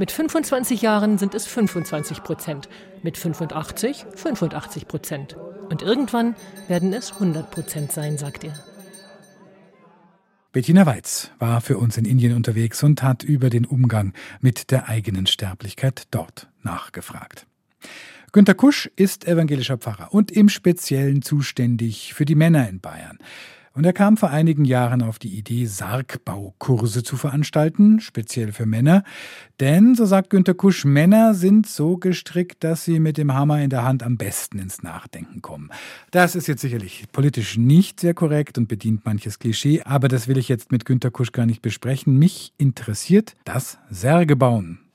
Mit 0.00 0.10
25 0.10 0.82
Jahren 0.82 1.18
sind 1.18 1.34
es 1.34 1.46
25 1.46 2.24
Prozent, 2.24 2.68
mit 3.02 3.16
85 3.16 4.06
85 4.16 4.88
Prozent. 4.88 5.36
Und 5.70 5.82
irgendwann 5.82 6.34
werden 6.66 6.92
es 6.92 7.12
100 7.12 7.50
Prozent 7.50 7.92
sein, 7.92 8.18
sagt 8.18 8.44
er. 8.44 8.54
Bettina 10.50 10.86
Weiz 10.86 11.30
war 11.38 11.60
für 11.60 11.78
uns 11.78 11.96
in 11.98 12.04
Indien 12.04 12.34
unterwegs 12.34 12.82
und 12.82 13.02
hat 13.02 13.22
über 13.22 13.48
den 13.48 13.64
Umgang 13.64 14.12
mit 14.40 14.72
der 14.72 14.88
eigenen 14.88 15.26
Sterblichkeit 15.26 16.08
dort 16.10 16.48
nachgefragt. 16.62 17.46
Günter 18.32 18.54
Kusch 18.54 18.90
ist 18.96 19.26
evangelischer 19.26 19.78
Pfarrer 19.78 20.12
und 20.12 20.30
im 20.32 20.48
Speziellen 20.48 21.22
zuständig 21.22 22.12
für 22.14 22.24
die 22.24 22.34
Männer 22.34 22.68
in 22.68 22.80
Bayern. 22.80 23.18
Und 23.78 23.84
er 23.84 23.92
kam 23.92 24.16
vor 24.16 24.30
einigen 24.30 24.64
Jahren 24.64 25.02
auf 25.02 25.20
die 25.20 25.38
Idee, 25.38 25.64
Sargbaukurse 25.66 27.04
zu 27.04 27.16
veranstalten, 27.16 28.00
speziell 28.00 28.50
für 28.50 28.66
Männer. 28.66 29.04
Denn, 29.60 29.94
so 29.94 30.04
sagt 30.04 30.30
Günter 30.30 30.54
Kusch, 30.54 30.84
Männer 30.84 31.32
sind 31.32 31.64
so 31.68 31.96
gestrickt, 31.96 32.64
dass 32.64 32.84
sie 32.84 32.98
mit 32.98 33.18
dem 33.18 33.34
Hammer 33.34 33.62
in 33.62 33.70
der 33.70 33.84
Hand 33.84 34.02
am 34.02 34.16
besten 34.16 34.58
ins 34.58 34.82
Nachdenken 34.82 35.42
kommen. 35.42 35.70
Das 36.10 36.34
ist 36.34 36.48
jetzt 36.48 36.62
sicherlich 36.62 37.04
politisch 37.12 37.56
nicht 37.56 38.00
sehr 38.00 38.14
korrekt 38.14 38.58
und 38.58 38.66
bedient 38.66 39.06
manches 39.06 39.38
Klischee, 39.38 39.82
aber 39.82 40.08
das 40.08 40.26
will 40.26 40.38
ich 40.38 40.48
jetzt 40.48 40.72
mit 40.72 40.84
Günter 40.84 41.12
Kusch 41.12 41.30
gar 41.30 41.46
nicht 41.46 41.62
besprechen. 41.62 42.18
Mich 42.18 42.52
interessiert 42.58 43.36
das 43.44 43.78
Särgebauen. 43.90 44.87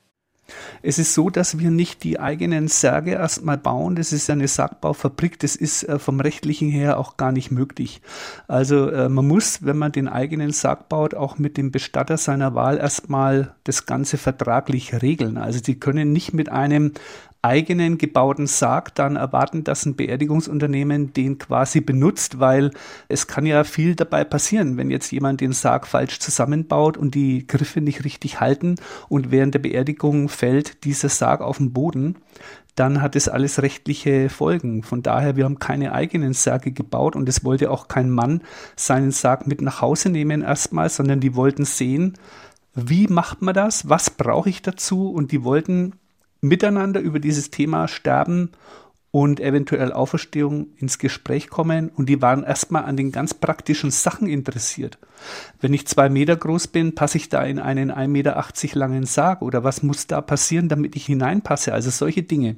Es 0.82 1.00
ist 1.00 1.14
so, 1.14 1.30
dass 1.30 1.60
wir 1.60 1.72
nicht 1.72 2.04
die 2.04 2.20
eigenen 2.20 2.68
Särge 2.68 3.12
erstmal 3.12 3.58
bauen. 3.58 3.96
Das 3.96 4.12
ist 4.12 4.30
eine 4.30 4.48
Sargbaufabrik. 4.48 5.40
Das 5.40 5.56
ist 5.56 5.84
äh, 5.84 6.00
vom 6.00 6.20
rechtlichen 6.20 6.70
her 6.70 7.00
auch 7.00 7.18
gar 7.18 7.32
nicht 7.32 7.52
möglich. 7.52 8.02
Also 8.48 8.90
äh, 8.90 9.10
man 9.10 9.28
muss, 9.28 9.66
wenn 9.66 9.78
man 9.78 9.92
den 9.92 10.08
eigenen 10.08 10.52
Sarg 10.52 10.90
baut, 10.90 11.16
auch 11.16 11.38
mit 11.38 11.58
dem 11.58 11.72
Bestatter 11.72 12.18
seiner 12.18 12.54
Wahl 12.56 12.78
erstmal 12.78 13.56
das 13.64 13.86
Ganze 13.86 14.18
vertraglich 14.18 15.02
regeln. 15.02 15.38
Also 15.38 15.60
sie 15.64 15.76
können 15.80 16.12
nicht 16.12 16.34
mit 16.34 16.50
einem 16.50 16.94
eigenen 17.44 17.98
gebauten 17.98 18.48
Sarg 18.48 18.96
dann 18.96 19.18
erwarten, 19.18 19.64
dass 19.64 19.86
ein 19.86 19.96
Beerdigungsunternehmen 19.96 21.14
den 21.14 21.38
quasi 21.38 21.82
benutzt, 21.82 22.40
weil 22.40 22.72
es 23.10 23.28
kann 23.28 23.46
ja 23.46 23.64
viel 23.66 23.96
dabei 23.96 24.24
passieren, 24.24 24.78
wenn 24.78 24.90
jetzt 24.90 25.12
jemand 25.12 25.42
den 25.42 25.52
Sarg 25.52 25.86
falsch 25.86 26.20
zusammenbaut 26.20 26.98
und 26.98 27.16
die 27.16 27.46
Griffe 27.46 27.82
nicht 27.82 28.06
richtig 28.06 28.40
halten 28.40 28.76
und 29.10 29.30
während 29.30 29.54
der 29.54 29.60
Beerdigung 29.60 30.30
fällt 30.30 30.86
dieser 30.86 31.10
Sarg 31.10 31.42
auf 31.42 31.58
den 31.58 31.74
Boden, 31.74 32.16
dann 32.76 33.02
hat 33.02 33.16
es 33.16 33.28
alles 33.28 33.62
rechtliche 33.62 34.30
Folgen. 34.30 34.82
Von 34.82 35.04
daher, 35.04 35.36
wir 35.36 35.46
haben 35.46 35.60
keine 35.60 35.92
eigenen 35.92 36.34
Särge 36.34 36.72
gebaut 36.72 37.16
und 37.16 37.30
es 37.30 37.44
wollte 37.44 37.70
auch 37.70 37.88
kein 37.88 38.10
Mann 38.10 38.42
seinen 38.76 39.12
Sarg 39.12 39.48
mit 39.48 39.62
nach 39.62 39.82
Hause 39.82 40.10
nehmen 40.10 40.42
erstmal, 40.42 40.90
sondern 40.90 41.20
die 41.20 41.36
wollten 41.36 41.66
sehen, 41.66 42.14
wie 42.74 43.08
macht 43.08 43.42
man 43.42 43.54
das? 43.54 43.88
Was 43.90 44.10
brauche 44.10 44.50
ich 44.50 44.64
dazu? 44.64 45.12
Und 45.12 45.32
die 45.32 45.44
wollten 45.44 45.94
miteinander 46.44 47.00
über 47.00 47.20
dieses 47.20 47.50
Thema 47.50 47.88
Sterben 47.88 48.52
und 49.12 49.40
eventuell 49.40 49.94
Auferstehung 49.94 50.68
ins 50.78 50.98
Gespräch 50.98 51.50
kommen 51.50 51.90
und 51.90 52.10
die 52.10 52.22
waren 52.22 52.44
erstmal 52.44 52.86
an 52.86 52.98
den 52.98 53.12
ganz 53.12 53.34
praktischen 53.34 53.92
Sachen 53.92 54.28
interessiert. 54.28 54.98
Wenn 55.62 55.74
ich 55.74 55.88
zwei 55.88 56.10
Meter 56.10 56.36
groß 56.36 56.68
bin, 56.68 56.96
passe 56.96 57.18
ich 57.18 57.30
da 57.30 57.44
in 57.44 57.60
einen 57.60 57.92
1,80 57.92 58.08
Meter 58.08 58.46
langen 58.74 59.06
Sarg 59.06 59.42
oder 59.42 59.64
was 59.64 59.84
muss 59.84 60.08
da 60.08 60.20
passieren, 60.20 60.68
damit 60.68 60.96
ich 60.96 61.06
hineinpasse? 61.06 61.74
Also 61.74 61.92
solche 61.92 62.24
Dinge. 62.24 62.56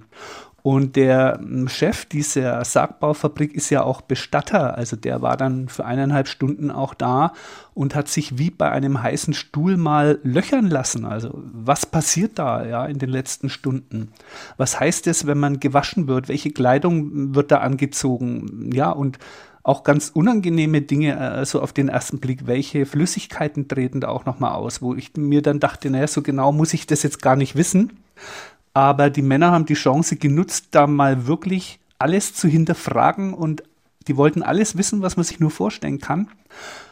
Und 0.66 0.96
der 0.96 1.38
hm, 1.40 1.68
Chef 1.68 2.06
dieser 2.06 2.66
Sargbaufabrik 2.66 3.54
ist 3.54 3.70
ja 3.70 3.84
auch 3.84 4.02
Bestatter. 4.02 4.76
Also 4.76 4.96
der 4.96 5.22
war 5.22 5.38
dann 5.38 5.70
für 5.70 5.86
eineinhalb 5.86 6.28
Stunden 6.28 6.72
auch 6.72 6.96
da 6.96 7.34
und 7.76 7.94
hat 7.94 8.08
sich 8.08 8.40
wie 8.40 8.50
bei 8.50 8.72
einem 8.72 9.04
heißen 9.04 9.36
Stuhl 9.36 9.78
mal 9.78 10.18
löchern 10.24 10.66
lassen. 10.66 11.06
Also 11.06 11.40
was 11.54 11.86
passiert 11.86 12.40
da 12.40 12.66
ja 12.66 12.84
in 12.88 12.98
den 12.98 13.12
letzten 13.12 13.50
Stunden? 13.50 14.10
Was 14.58 14.80
heißt 14.80 15.06
es, 15.06 15.28
wenn 15.28 15.38
man 15.38 15.60
gewaschen 15.60 16.08
wird? 16.08 16.30
Welche 16.30 16.50
Kleidung 16.50 17.36
wird 17.36 17.52
da 17.52 17.60
angezogen? 17.60 18.72
Ja, 18.74 18.90
und 18.90 19.20
auch 19.62 19.84
ganz 19.84 20.10
unangenehme 20.16 20.82
Dinge, 20.82 21.20
also 21.20 21.62
auf 21.62 21.74
den 21.74 21.90
ersten 21.90 22.18
Blick, 22.20 22.48
welche 22.48 22.88
Flüssigkeiten 22.88 23.68
treten 23.68 24.02
da 24.02 24.08
auch 24.08 24.26
nochmal 24.26 24.54
aus, 24.54 24.82
wo 24.82 24.96
ich 24.96 25.16
mir 25.16 25.44
dann 25.44 25.60
dachte, 25.60 25.92
naja, 25.92 26.08
so 26.08 26.24
genau 26.24 26.52
muss 26.52 26.74
ich 26.74 26.88
das 26.88 27.04
jetzt 27.04 27.22
gar 27.22 27.36
nicht 27.36 27.56
wissen. 27.56 27.92
Aber 28.76 29.10
die 29.10 29.22
Männer 29.22 29.52
haben 29.52 29.66
die 29.66 29.74
Chance 29.74 30.18
genutzt, 30.18 30.68
da 30.72 30.86
mal 30.86 31.28
wirklich 31.28 31.80
alles 31.98 32.34
zu 32.34 32.50
hinterfragen 32.50 33.34
und 33.34 33.64
die 34.10 34.18
wollten 34.18 34.44
alles 34.44 34.78
wissen, 34.78 35.02
was 35.02 35.16
man 35.16 35.24
sich 35.24 35.40
nur 35.40 35.50
vorstellen 35.50 36.00
kann. 36.00 36.28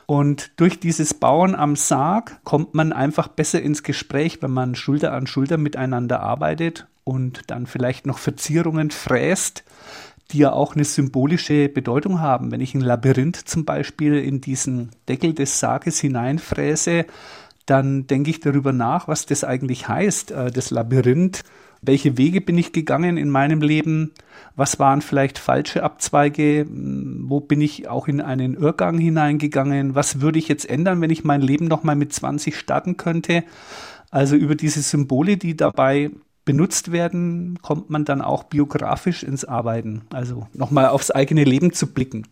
Und 0.06 0.52
durch 0.56 0.80
dieses 0.80 1.13
Bauen 1.13 1.56
am 1.56 1.76
Sarg 1.76 2.41
kommt 2.46 2.74
man 2.74 2.93
einfach 2.93 3.28
besser 3.28 3.62
ins 3.62 3.84
Gespräch, 3.84 4.41
wenn 4.41 4.52
man 4.52 4.76
Schulter 4.76 5.12
an 5.12 5.28
Schulter 5.28 5.58
miteinander 5.58 6.22
arbeitet 6.22 6.88
und 7.04 7.41
dann 7.48 7.67
vielleicht 7.67 8.06
noch 8.06 8.17
Verzierungen 8.17 8.89
fräst, 8.89 9.65
die 10.32 10.38
ja 10.38 10.54
auch 10.54 10.76
eine 10.76 10.86
symbolische 10.86 11.67
Bedeutung 11.67 12.22
haben. 12.22 12.52
Wenn 12.52 12.62
ich 12.62 12.74
ein 12.76 12.82
Labyrinth 12.82 13.36
zum 13.36 13.65
Beispiel 13.65 14.15
in 14.15 14.39
diesen 14.39 14.91
Deckel 15.10 15.34
des 15.34 15.60
Sarges 15.60 16.00
hineinfräse, 16.00 17.06
dann 17.65 18.08
denke 18.08 18.30
ich 18.30 18.39
darüber 18.39 18.72
nach, 18.72 19.10
was 19.10 19.26
das 19.26 19.43
eigentlich 19.43 19.89
heißt, 19.89 20.32
äh, 20.32 20.50
das 20.50 20.72
Labyrinth 20.72 21.43
welche 21.86 22.17
Wege 22.17 22.41
bin 22.41 22.58
ich 22.58 22.72
gegangen 22.72 23.17
in 23.17 23.30
meinem 23.30 23.62
Leben, 23.62 24.12
was 24.56 24.80
waren 24.80 25.02
vielleicht 25.02 25.39
falsche 25.39 25.84
Abzweige, 25.84 26.65
hm, 26.67 27.26
wo 27.28 27.39
bin 27.39 27.62
ich 27.62 27.88
auch 27.88 28.08
in 28.08 28.22
einen 28.22 28.56
Irrgang 28.56 28.98
hineingegangen, 28.98 29.96
was 29.96 30.22
würde 30.22 30.39
ich 30.39 30.48
jetzt 30.48 30.69
ändern, 30.69 31.02
wenn 31.02 31.10
ich 31.10 31.24
mein 31.24 31.41
Leben 31.41 31.67
nochmal 31.67 31.96
mit 31.96 32.13
20 32.13 32.58
starten 32.58 32.98
könnte. 32.98 33.43
Also 34.12 34.36
über 34.36 34.56
diese 34.56 34.82
Symbole, 34.82 35.38
die 35.38 35.58
dabei 35.58 36.12
benutzt 36.46 36.91
werden, 36.91 37.60
kommt 37.62 37.89
man 37.89 38.06
dann 38.06 38.22
auch 38.22 38.43
biografisch 38.43 39.24
ins 39.24 39.46
Arbeiten, 39.46 40.02
also 40.12 40.48
nochmal 40.54 40.88
aufs 40.88 41.10
eigene 41.10 41.43
Leben 41.46 41.74
zu 41.74 41.93
blicken. 41.93 42.28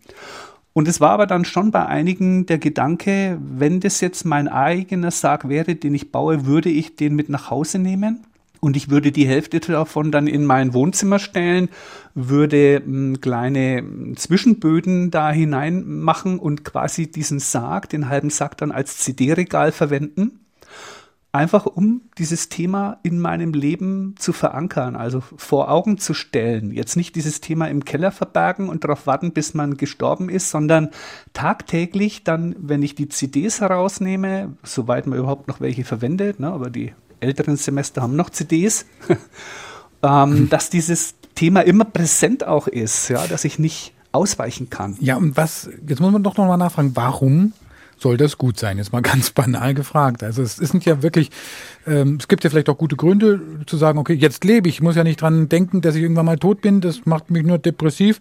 Und 0.73 0.87
es 0.87 1.01
war 1.01 1.11
aber 1.11 1.27
dann 1.27 1.43
schon 1.43 1.71
bei 1.71 1.85
einigen 1.85 2.45
der 2.45 2.57
Gedanke, 2.57 3.37
wenn 3.41 3.81
das 3.81 3.99
jetzt 3.99 4.25
mein 4.25 4.47
eigener 4.47 5.11
Sarg 5.11 5.49
wäre, 5.49 5.75
den 5.75 5.93
ich 5.95 6.11
baue, 6.11 6.45
würde 6.45 6.69
ich 6.69 6.95
den 6.95 7.15
mit 7.15 7.29
nach 7.29 7.49
Hause 7.49 7.79
nehmen? 7.79 8.25
Und 8.61 8.77
ich 8.77 8.91
würde 8.91 9.11
die 9.11 9.27
Hälfte 9.27 9.59
davon 9.59 10.11
dann 10.11 10.27
in 10.27 10.45
mein 10.45 10.75
Wohnzimmer 10.75 11.17
stellen, 11.17 11.67
würde 12.13 12.81
hm, 12.85 13.19
kleine 13.19 13.79
hm, 13.79 14.15
Zwischenböden 14.15 15.09
da 15.09 15.31
hinein 15.31 15.83
machen 15.83 16.37
und 16.37 16.63
quasi 16.63 17.11
diesen 17.11 17.39
Sarg, 17.39 17.89
den 17.89 18.07
halben 18.07 18.29
Sarg 18.29 18.55
dann 18.57 18.71
als 18.71 18.99
CD-Regal 18.99 19.71
verwenden. 19.71 20.39
Einfach 21.33 21.65
um 21.65 22.01
dieses 22.19 22.49
Thema 22.49 22.99
in 23.03 23.17
meinem 23.17 23.53
Leben 23.53 24.15
zu 24.19 24.31
verankern, 24.31 24.95
also 24.95 25.21
vor 25.21 25.71
Augen 25.71 25.97
zu 25.97 26.13
stellen. 26.13 26.71
Jetzt 26.71 26.97
nicht 26.97 27.15
dieses 27.15 27.41
Thema 27.41 27.67
im 27.67 27.83
Keller 27.85 28.11
verbergen 28.11 28.69
und 28.69 28.83
darauf 28.83 29.07
warten, 29.07 29.31
bis 29.31 29.53
man 29.53 29.77
gestorben 29.77 30.29
ist, 30.29 30.51
sondern 30.51 30.89
tagtäglich 31.33 32.25
dann, 32.25 32.55
wenn 32.59 32.83
ich 32.83 32.93
die 32.93 33.07
CDs 33.07 33.61
herausnehme, 33.61 34.57
soweit 34.61 35.07
man 35.07 35.17
überhaupt 35.17 35.47
noch 35.47 35.61
welche 35.61 35.85
verwendet, 35.85 36.39
ne, 36.39 36.51
aber 36.51 36.69
die 36.69 36.93
älteren 37.21 37.57
Semester 37.57 38.01
haben 38.01 38.15
noch 38.15 38.29
CDs, 38.29 38.85
ähm, 40.03 40.47
dass 40.49 40.69
dieses 40.69 41.15
Thema 41.35 41.61
immer 41.61 41.85
präsent 41.85 42.45
auch 42.45 42.67
ist, 42.67 43.09
ja, 43.09 43.25
dass 43.27 43.45
ich 43.45 43.59
nicht 43.59 43.93
ausweichen 44.11 44.69
kann. 44.69 44.97
Ja, 44.99 45.15
und 45.15 45.37
was, 45.37 45.69
jetzt 45.87 46.01
muss 46.01 46.11
man 46.11 46.23
doch 46.23 46.37
nochmal 46.37 46.57
nachfragen, 46.57 46.91
warum 46.95 47.53
soll 47.97 48.17
das 48.17 48.37
gut 48.37 48.59
sein? 48.59 48.77
Jetzt 48.77 48.91
mal 48.91 49.01
ganz 49.01 49.29
banal 49.31 49.73
gefragt. 49.73 50.23
Also 50.23 50.41
es 50.41 50.57
sind 50.57 50.85
ja 50.85 51.01
wirklich, 51.01 51.29
ähm, 51.87 52.17
es 52.19 52.27
gibt 52.27 52.43
ja 52.43 52.49
vielleicht 52.49 52.69
auch 52.69 52.77
gute 52.77 52.95
Gründe 52.95 53.39
zu 53.65 53.77
sagen, 53.77 53.99
okay, 53.99 54.13
jetzt 54.13 54.43
lebe 54.43 54.67
ich, 54.67 54.75
ich 54.75 54.81
muss 54.81 54.95
ja 54.95 55.03
nicht 55.03 55.21
dran 55.21 55.47
denken, 55.49 55.81
dass 55.81 55.95
ich 55.95 56.01
irgendwann 56.01 56.25
mal 56.25 56.37
tot 56.37 56.61
bin, 56.61 56.81
das 56.81 57.05
macht 57.05 57.29
mich 57.29 57.45
nur 57.45 57.57
depressiv. 57.57 58.19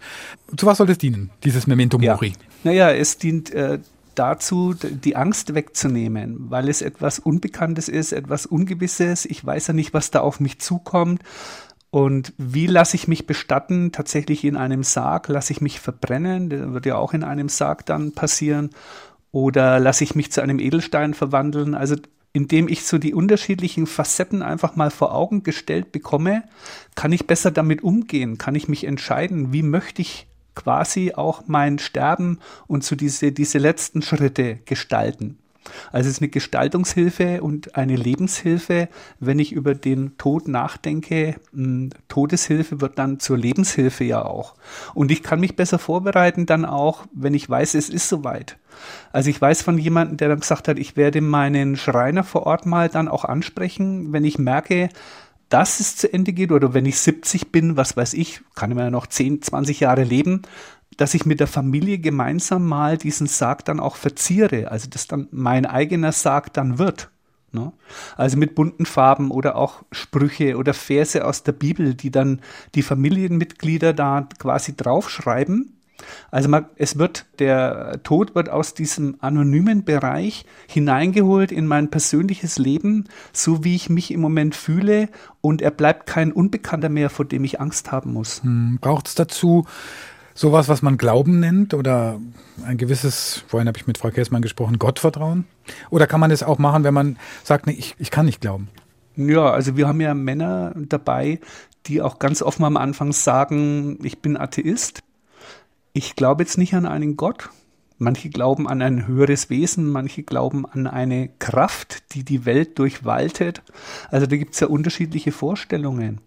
Zu 0.57 0.67
was 0.67 0.79
soll 0.79 0.87
das 0.87 0.99
dienen, 0.99 1.31
dieses 1.45 1.67
Memento 1.67 1.99
Mori? 1.99 2.29
Ja. 2.29 2.35
Naja, 2.63 2.91
es 2.91 3.17
dient 3.17 3.51
äh, 3.53 3.79
dazu, 4.21 4.75
die 4.75 5.17
Angst 5.17 5.55
wegzunehmen, 5.55 6.51
weil 6.51 6.69
es 6.69 6.83
etwas 6.83 7.19
Unbekanntes 7.19 7.89
ist, 7.89 8.13
etwas 8.13 8.45
Ungewisses. 8.45 9.25
Ich 9.25 9.45
weiß 9.45 9.69
ja 9.69 9.75
nicht, 9.75 9.95
was 9.95 10.11
da 10.11 10.21
auf 10.21 10.41
mich 10.41 10.61
zukommt. 10.61 11.23
Und 11.91 12.35
wie 12.37 12.67
lasse 12.67 12.97
ich 12.97 13.09
mich 13.09 13.27
bestatten? 13.27 13.93
Tatsächlich 13.93 14.45
in 14.45 14.57
einem 14.57 14.85
Sarg? 14.85 15.29
Lasse 15.29 15.55
ich 15.55 15.63
mich 15.63 15.81
verbrennen? 15.81 16.51
Das 16.51 16.73
wird 16.73 16.87
ja 16.87 16.97
auch 16.97 17.15
in 17.15 17.25
einem 17.25 17.49
Sarg 17.49 17.87
dann 17.87 18.13
passieren. 18.13 18.71
Oder 19.33 19.81
lasse 19.81 20.05
ich 20.05 20.15
mich 20.15 20.31
zu 20.31 20.43
einem 20.43 20.59
Edelstein 20.59 21.15
verwandeln? 21.15 21.75
Also 21.75 21.97
indem 22.33 22.69
ich 22.69 22.85
so 22.85 22.99
die 22.99 23.15
unterschiedlichen 23.15 23.87
Facetten 23.87 24.43
einfach 24.43 24.77
mal 24.77 24.91
vor 24.91 25.15
Augen 25.15 25.43
gestellt 25.43 25.93
bekomme, 25.93 26.45
kann 26.95 27.11
ich 27.11 27.27
besser 27.27 27.51
damit 27.51 27.83
umgehen, 27.83 28.39
kann 28.39 28.55
ich 28.55 28.69
mich 28.69 28.85
entscheiden, 28.85 29.53
wie 29.53 29.63
möchte 29.63 30.03
ich 30.03 30.29
quasi 30.63 31.13
auch 31.15 31.43
mein 31.47 31.79
Sterben 31.79 32.39
und 32.67 32.85
so 32.85 32.97
diese, 32.97 33.33
diese 33.33 33.59
letzten 33.59 34.03
Schritte 34.03 34.59
gestalten. 34.65 35.39
Also 35.93 36.09
es 36.09 36.17
ist 36.17 36.23
eine 36.23 36.31
Gestaltungshilfe 36.31 37.43
und 37.43 37.77
eine 37.77 37.97
Lebenshilfe, 37.97 38.89
wenn 39.19 39.39
ich 39.39 39.53
über 39.53 39.75
den 39.75 40.17
Tod 40.17 40.49
nachdenke. 40.49 41.37
Hm, 41.53 41.91
Todeshilfe 42.09 42.81
wird 42.81 42.99
dann 42.99 43.21
zur 43.21 43.39
Lebenshilfe 43.39 44.05
ja 44.05 44.25
auch. 44.25 44.55
Und 44.95 45.11
ich 45.11 45.23
kann 45.23 45.41
mich 45.41 45.57
besser 45.57 45.79
vorbereiten 45.79 46.47
dann 46.47 46.65
auch, 46.65 47.07
wenn 47.13 47.35
ich 47.35 47.49
weiß, 47.49 47.75
es 47.75 47.89
ist 47.89 48.09
soweit. 48.09 48.59
Also 49.13 49.31
ich 49.31 49.41
weiß 49.41 49.63
von 49.63 49.79
jemandem, 49.79 50.17
der 50.17 50.29
dann 50.29 50.41
gesagt 50.41 50.69
hat, 50.69 50.79
ich 50.79 50.97
werde 50.97 51.21
meinen 51.21 51.77
Schreiner 51.77 52.25
vor 52.25 52.47
Ort 52.47 52.67
mal 52.67 52.89
dann 52.89 53.09
auch 53.09 53.25
ansprechen, 53.25 54.13
wenn 54.13 54.25
ich 54.25 54.39
merke, 54.39 54.89
dass 55.51 55.81
es 55.81 55.97
zu 55.97 56.11
Ende 56.11 56.33
geht 56.33 56.53
oder 56.53 56.73
wenn 56.73 56.87
ich 56.87 56.99
70 56.99 57.53
bin, 57.53 57.77
was 57.77 57.97
weiß 57.97 58.15
ich, 58.15 58.41
kann 58.55 58.71
ich 58.71 58.79
ja 58.79 58.91
noch 58.91 59.07
10, 59.07 59.43
20 59.43 59.81
Jahre 59.81 60.05
leben, 60.05 60.43
dass 60.97 61.15
ich 61.15 61.27
mit 61.27 61.41
der 61.41 61.47
Familie 61.47 61.99
gemeinsam 61.99 62.67
mal 62.67 62.97
diesen 62.97 63.27
Sarg 63.27 63.65
dann 63.65 63.81
auch 63.81 63.97
verziere, 63.97 64.71
also 64.71 64.89
dass 64.89 65.07
dann 65.07 65.29
mein 65.31 65.67
eigener 65.67 66.13
Sarg 66.13 66.53
dann 66.53 66.79
wird. 66.79 67.11
Ne? 67.53 67.73
Also 68.17 68.37
mit 68.37 68.55
bunten 68.55 68.87
Farben 68.87 69.31
oder 69.31 69.57
auch 69.57 69.83
Sprüche 69.91 70.57
oder 70.57 70.73
Verse 70.73 71.25
aus 71.25 71.43
der 71.43 71.53
Bibel, 71.53 71.95
die 71.95 72.11
dann 72.11 72.41
die 72.77 72.83
Familienmitglieder 72.83 73.93
da 73.93 74.29
quasi 74.39 74.77
draufschreiben 74.77 75.80
also 76.31 76.49
man, 76.49 76.67
es 76.77 76.99
wird, 76.99 77.27
der 77.39 78.01
Tod 78.03 78.35
wird 78.35 78.49
aus 78.49 78.75
diesem 78.75 79.17
anonymen 79.21 79.85
Bereich 79.85 80.45
hineingeholt 80.69 81.53
in 81.53 81.67
mein 81.67 81.91
persönliches 81.91 82.59
Leben, 82.59 83.05
so 83.33 83.65
wie 83.65 83.75
ich 83.75 83.91
mich 83.91 84.11
im 84.11 84.21
Moment 84.21 84.55
fühle 84.55 85.09
und 85.41 85.63
er 85.63 85.71
bleibt 85.71 86.07
kein 86.07 86.33
Unbekannter 86.33 86.89
mehr, 86.89 87.11
vor 87.11 87.25
dem 87.25 87.45
ich 87.45 87.61
Angst 87.61 87.93
haben 87.93 88.13
muss. 88.13 88.43
Hm, 88.43 88.79
Braucht 88.81 89.09
es 89.09 89.15
dazu 89.15 89.67
sowas, 90.35 90.69
was 90.69 90.83
man 90.83 90.97
Glauben 90.97 91.41
nennt 91.41 91.75
oder 91.75 92.19
ein 92.65 92.79
gewisses, 92.79 93.45
vorhin 93.47 93.69
habe 93.69 93.79
ich 93.79 93.87
mit 93.87 93.99
Frau 93.99 94.11
Käßmann 94.11 94.43
gesprochen, 94.43 94.79
Gottvertrauen? 94.79 95.45
Oder 95.91 96.07
kann 96.07 96.21
man 96.21 96.31
das 96.31 96.43
auch 96.43 96.59
machen, 96.59 96.85
wenn 96.85 96.95
man 96.95 97.19
sagt, 97.45 97.67
nee, 97.67 97.73
ich, 97.73 97.95
ich 97.99 98.11
kann 98.11 98.27
nicht 98.27 98.41
glauben? 98.41 98.69
Ja, 99.17 99.51
also 99.51 99.77
wir 99.77 99.87
haben 99.87 100.01
ja 100.01 100.15
Männer 100.15 100.73
dabei, 100.77 101.41
die 101.87 102.01
auch 102.01 102.19
ganz 102.19 102.43
offen 102.43 102.65
am 102.65 102.77
Anfang 102.77 103.13
sagen, 103.13 103.99
ich 104.03 104.21
bin 104.21 104.37
Atheist 104.37 105.03
ich 105.93 106.17
glaube 106.17 106.43
jetzt 106.43 106.59
nicht 106.59 106.75
an 106.75 106.87
einen 106.87 107.17
Gott. 107.17 107.51
Manche 107.99 108.31
glauben 108.31 108.67
an 108.67 108.81
ein 108.81 109.07
höheres 109.07 109.51
Wesen, 109.51 109.91
manche 109.91 110.23
glauben 110.23 110.65
an 110.65 110.87
eine 110.87 111.29
Kraft, 111.39 112.15
die 112.15 112.25
die 112.25 112.47
Welt 112.47 112.79
durchwaltet. 112.79 113.63
Also 114.11 114.27
da 114.27 114.37
gibt 114.37 114.55
es 114.55 114.61
ja 114.61 114.69
unterschiedliche 114.69 115.33
Vorstellungen. 115.33 116.23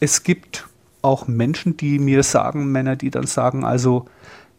Es 0.00 0.24
gibt 0.24 0.66
auch 1.02 1.28
Menschen, 1.28 1.76
die 1.76 2.00
mir 2.00 2.24
sagen, 2.24 2.72
Männer, 2.72 2.96
die 2.96 3.10
dann 3.10 3.26
sagen, 3.26 3.64
also 3.64 4.06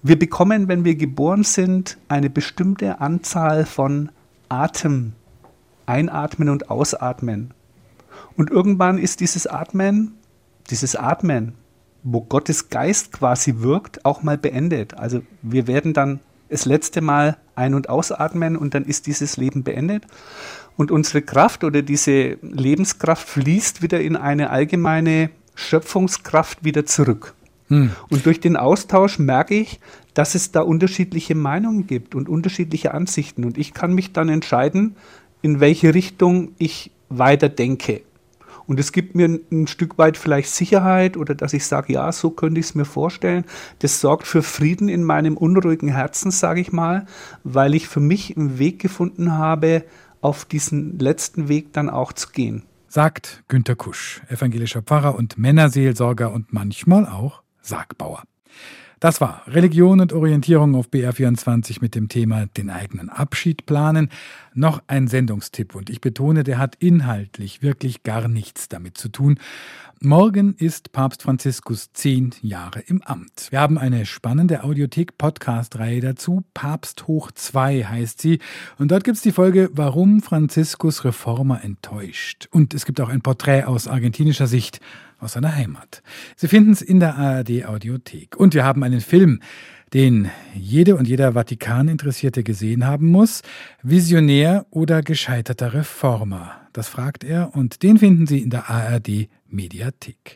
wir 0.03 0.17
bekommen, 0.17 0.69
wenn 0.69 0.85
wir 0.85 0.95
geboren 0.95 1.43
sind, 1.43 1.97
eine 2.07 2.29
bestimmte 2.29 3.01
Anzahl 3.01 3.65
von 3.65 4.09
Atem, 4.47 5.13
einatmen 5.85 6.47
und 6.47 6.69
ausatmen. 6.69 7.53
Und 8.37 8.51
irgendwann 8.51 8.99
ist 8.99 9.19
dieses 9.19 9.47
Atmen, 9.47 10.13
dieses 10.69 10.95
Atmen, 10.95 11.55
wo 12.09 12.21
Gottes 12.21 12.69
Geist 12.69 13.11
quasi 13.11 13.55
wirkt, 13.57 14.05
auch 14.05 14.23
mal 14.23 14.37
beendet. 14.37 14.93
Also 14.93 15.23
wir 15.41 15.67
werden 15.67 15.93
dann 15.93 16.21
das 16.47 16.63
letzte 16.63 17.01
Mal 17.01 17.35
ein- 17.55 17.73
und 17.73 17.89
ausatmen 17.89 18.55
und 18.55 18.73
dann 18.73 18.85
ist 18.85 19.07
dieses 19.07 19.35
Leben 19.35 19.63
beendet. 19.63 20.05
Und 20.77 20.89
unsere 20.89 21.21
Kraft 21.21 21.65
oder 21.65 21.81
diese 21.81 22.37
Lebenskraft 22.41 23.27
fließt 23.27 23.81
wieder 23.81 23.99
in 23.99 24.15
eine 24.15 24.51
allgemeine 24.51 25.31
Schöpfungskraft 25.55 26.63
wieder 26.63 26.85
zurück. 26.85 27.33
Hm. 27.67 27.91
Und 28.09 28.25
durch 28.25 28.39
den 28.39 28.55
Austausch 28.55 29.19
merke 29.19 29.55
ich, 29.55 29.81
dass 30.13 30.33
es 30.33 30.51
da 30.51 30.61
unterschiedliche 30.61 31.35
Meinungen 31.35 31.87
gibt 31.87 32.15
und 32.15 32.29
unterschiedliche 32.29 32.93
Ansichten. 32.93 33.43
Und 33.43 33.57
ich 33.57 33.73
kann 33.73 33.93
mich 33.93 34.13
dann 34.13 34.29
entscheiden, 34.29 34.95
in 35.41 35.59
welche 35.59 35.93
Richtung 35.93 36.51
ich 36.57 36.91
weiter 37.09 37.49
denke. 37.49 38.01
Und 38.67 38.79
es 38.79 38.91
gibt 38.91 39.15
mir 39.15 39.39
ein 39.51 39.67
Stück 39.67 39.97
weit 39.97 40.17
vielleicht 40.17 40.49
Sicherheit 40.49 41.17
oder 41.17 41.33
dass 41.33 41.53
ich 41.53 41.65
sage, 41.65 41.93
ja, 41.93 42.11
so 42.11 42.29
könnte 42.29 42.59
ich 42.59 42.67
es 42.67 42.75
mir 42.75 42.85
vorstellen. 42.85 43.45
Das 43.79 44.01
sorgt 44.01 44.27
für 44.27 44.43
Frieden 44.43 44.89
in 44.89 45.03
meinem 45.03 45.37
unruhigen 45.37 45.89
Herzen, 45.89 46.31
sage 46.31 46.59
ich 46.59 46.71
mal, 46.71 47.05
weil 47.43 47.73
ich 47.73 47.87
für 47.87 48.01
mich 48.01 48.35
einen 48.35 48.59
Weg 48.59 48.79
gefunden 48.79 49.33
habe, 49.33 49.85
auf 50.19 50.45
diesen 50.45 50.99
letzten 50.99 51.47
Weg 51.47 51.73
dann 51.73 51.89
auch 51.89 52.11
zu 52.11 52.29
gehen. 52.29 52.63
Sagt 52.87 53.43
Günter 53.47 53.75
Kusch, 53.75 54.21
evangelischer 54.29 54.81
Pfarrer 54.81 55.15
und 55.15 55.37
Männerseelsorger 55.37 56.31
und 56.31 56.51
manchmal 56.53 57.05
auch 57.05 57.43
Sargbauer. 57.61 58.23
Das 58.99 59.21
war 59.21 59.43
Religion 59.45 59.99
und 59.99 60.11
Orientierung 60.11 60.73
auf 60.73 60.87
BR24 60.87 61.77
mit 61.81 61.93
dem 61.93 62.09
Thema 62.09 62.47
den 62.47 62.71
eigenen 62.71 63.09
Abschied 63.09 63.67
planen. 63.67 64.09
Noch 64.55 64.81
ein 64.87 65.07
Sendungstipp 65.07 65.75
und 65.75 65.91
ich 65.91 66.01
betone, 66.01 66.43
der 66.43 66.57
hat 66.57 66.77
inhaltlich 66.79 67.61
wirklich 67.61 68.01
gar 68.01 68.27
nichts 68.27 68.69
damit 68.69 68.97
zu 68.97 69.09
tun. 69.09 69.39
Morgen 69.99 70.55
ist 70.55 70.91
Papst 70.93 71.21
Franziskus 71.21 71.91
zehn 71.93 72.33
Jahre 72.41 72.79
im 72.81 73.03
Amt. 73.03 73.47
Wir 73.51 73.61
haben 73.61 73.77
eine 73.77 74.07
spannende 74.07 74.63
Audiothek-Podcast-Reihe 74.63 76.01
dazu. 76.01 76.43
Papst 76.55 77.07
hoch 77.07 77.31
zwei 77.31 77.83
heißt 77.83 78.19
sie. 78.19 78.39
Und 78.79 78.91
dort 78.91 79.03
gibt 79.03 79.17
es 79.17 79.23
die 79.23 79.31
Folge 79.31 79.69
Warum 79.73 80.23
Franziskus 80.23 81.03
Reformer 81.03 81.63
enttäuscht. 81.63 82.47
Und 82.51 82.73
es 82.73 82.85
gibt 82.85 82.99
auch 82.99 83.09
ein 83.09 83.21
Porträt 83.21 83.63
aus 83.63 83.87
argentinischer 83.87 84.47
Sicht 84.47 84.81
aus 85.19 85.33
seiner 85.33 85.55
Heimat. 85.55 86.03
Sie 86.35 86.47
finden 86.47 86.71
es 86.71 86.81
in 86.81 86.99
der 86.99 87.15
ARD 87.15 87.65
Audiothek. 87.65 88.35
Und 88.37 88.53
wir 88.53 88.63
haben 88.63 88.83
einen 88.83 89.01
Film, 89.01 89.41
den 89.93 90.29
jede 90.53 90.95
und 90.95 91.07
jeder 91.07 91.33
Vatikan-Interessierte 91.33 92.43
gesehen 92.43 92.85
haben 92.85 93.07
muss. 93.07 93.41
Visionär 93.83 94.65
oder 94.69 95.01
gescheiterter 95.01 95.73
Reformer? 95.73 96.67
Das 96.73 96.89
fragt 96.89 97.23
er 97.23 97.55
und 97.55 97.83
den 97.83 97.97
finden 97.97 98.27
Sie 98.27 98.39
in 98.39 98.49
der 98.49 98.69
ARD 98.69 99.29
Mediathek. 99.47 100.35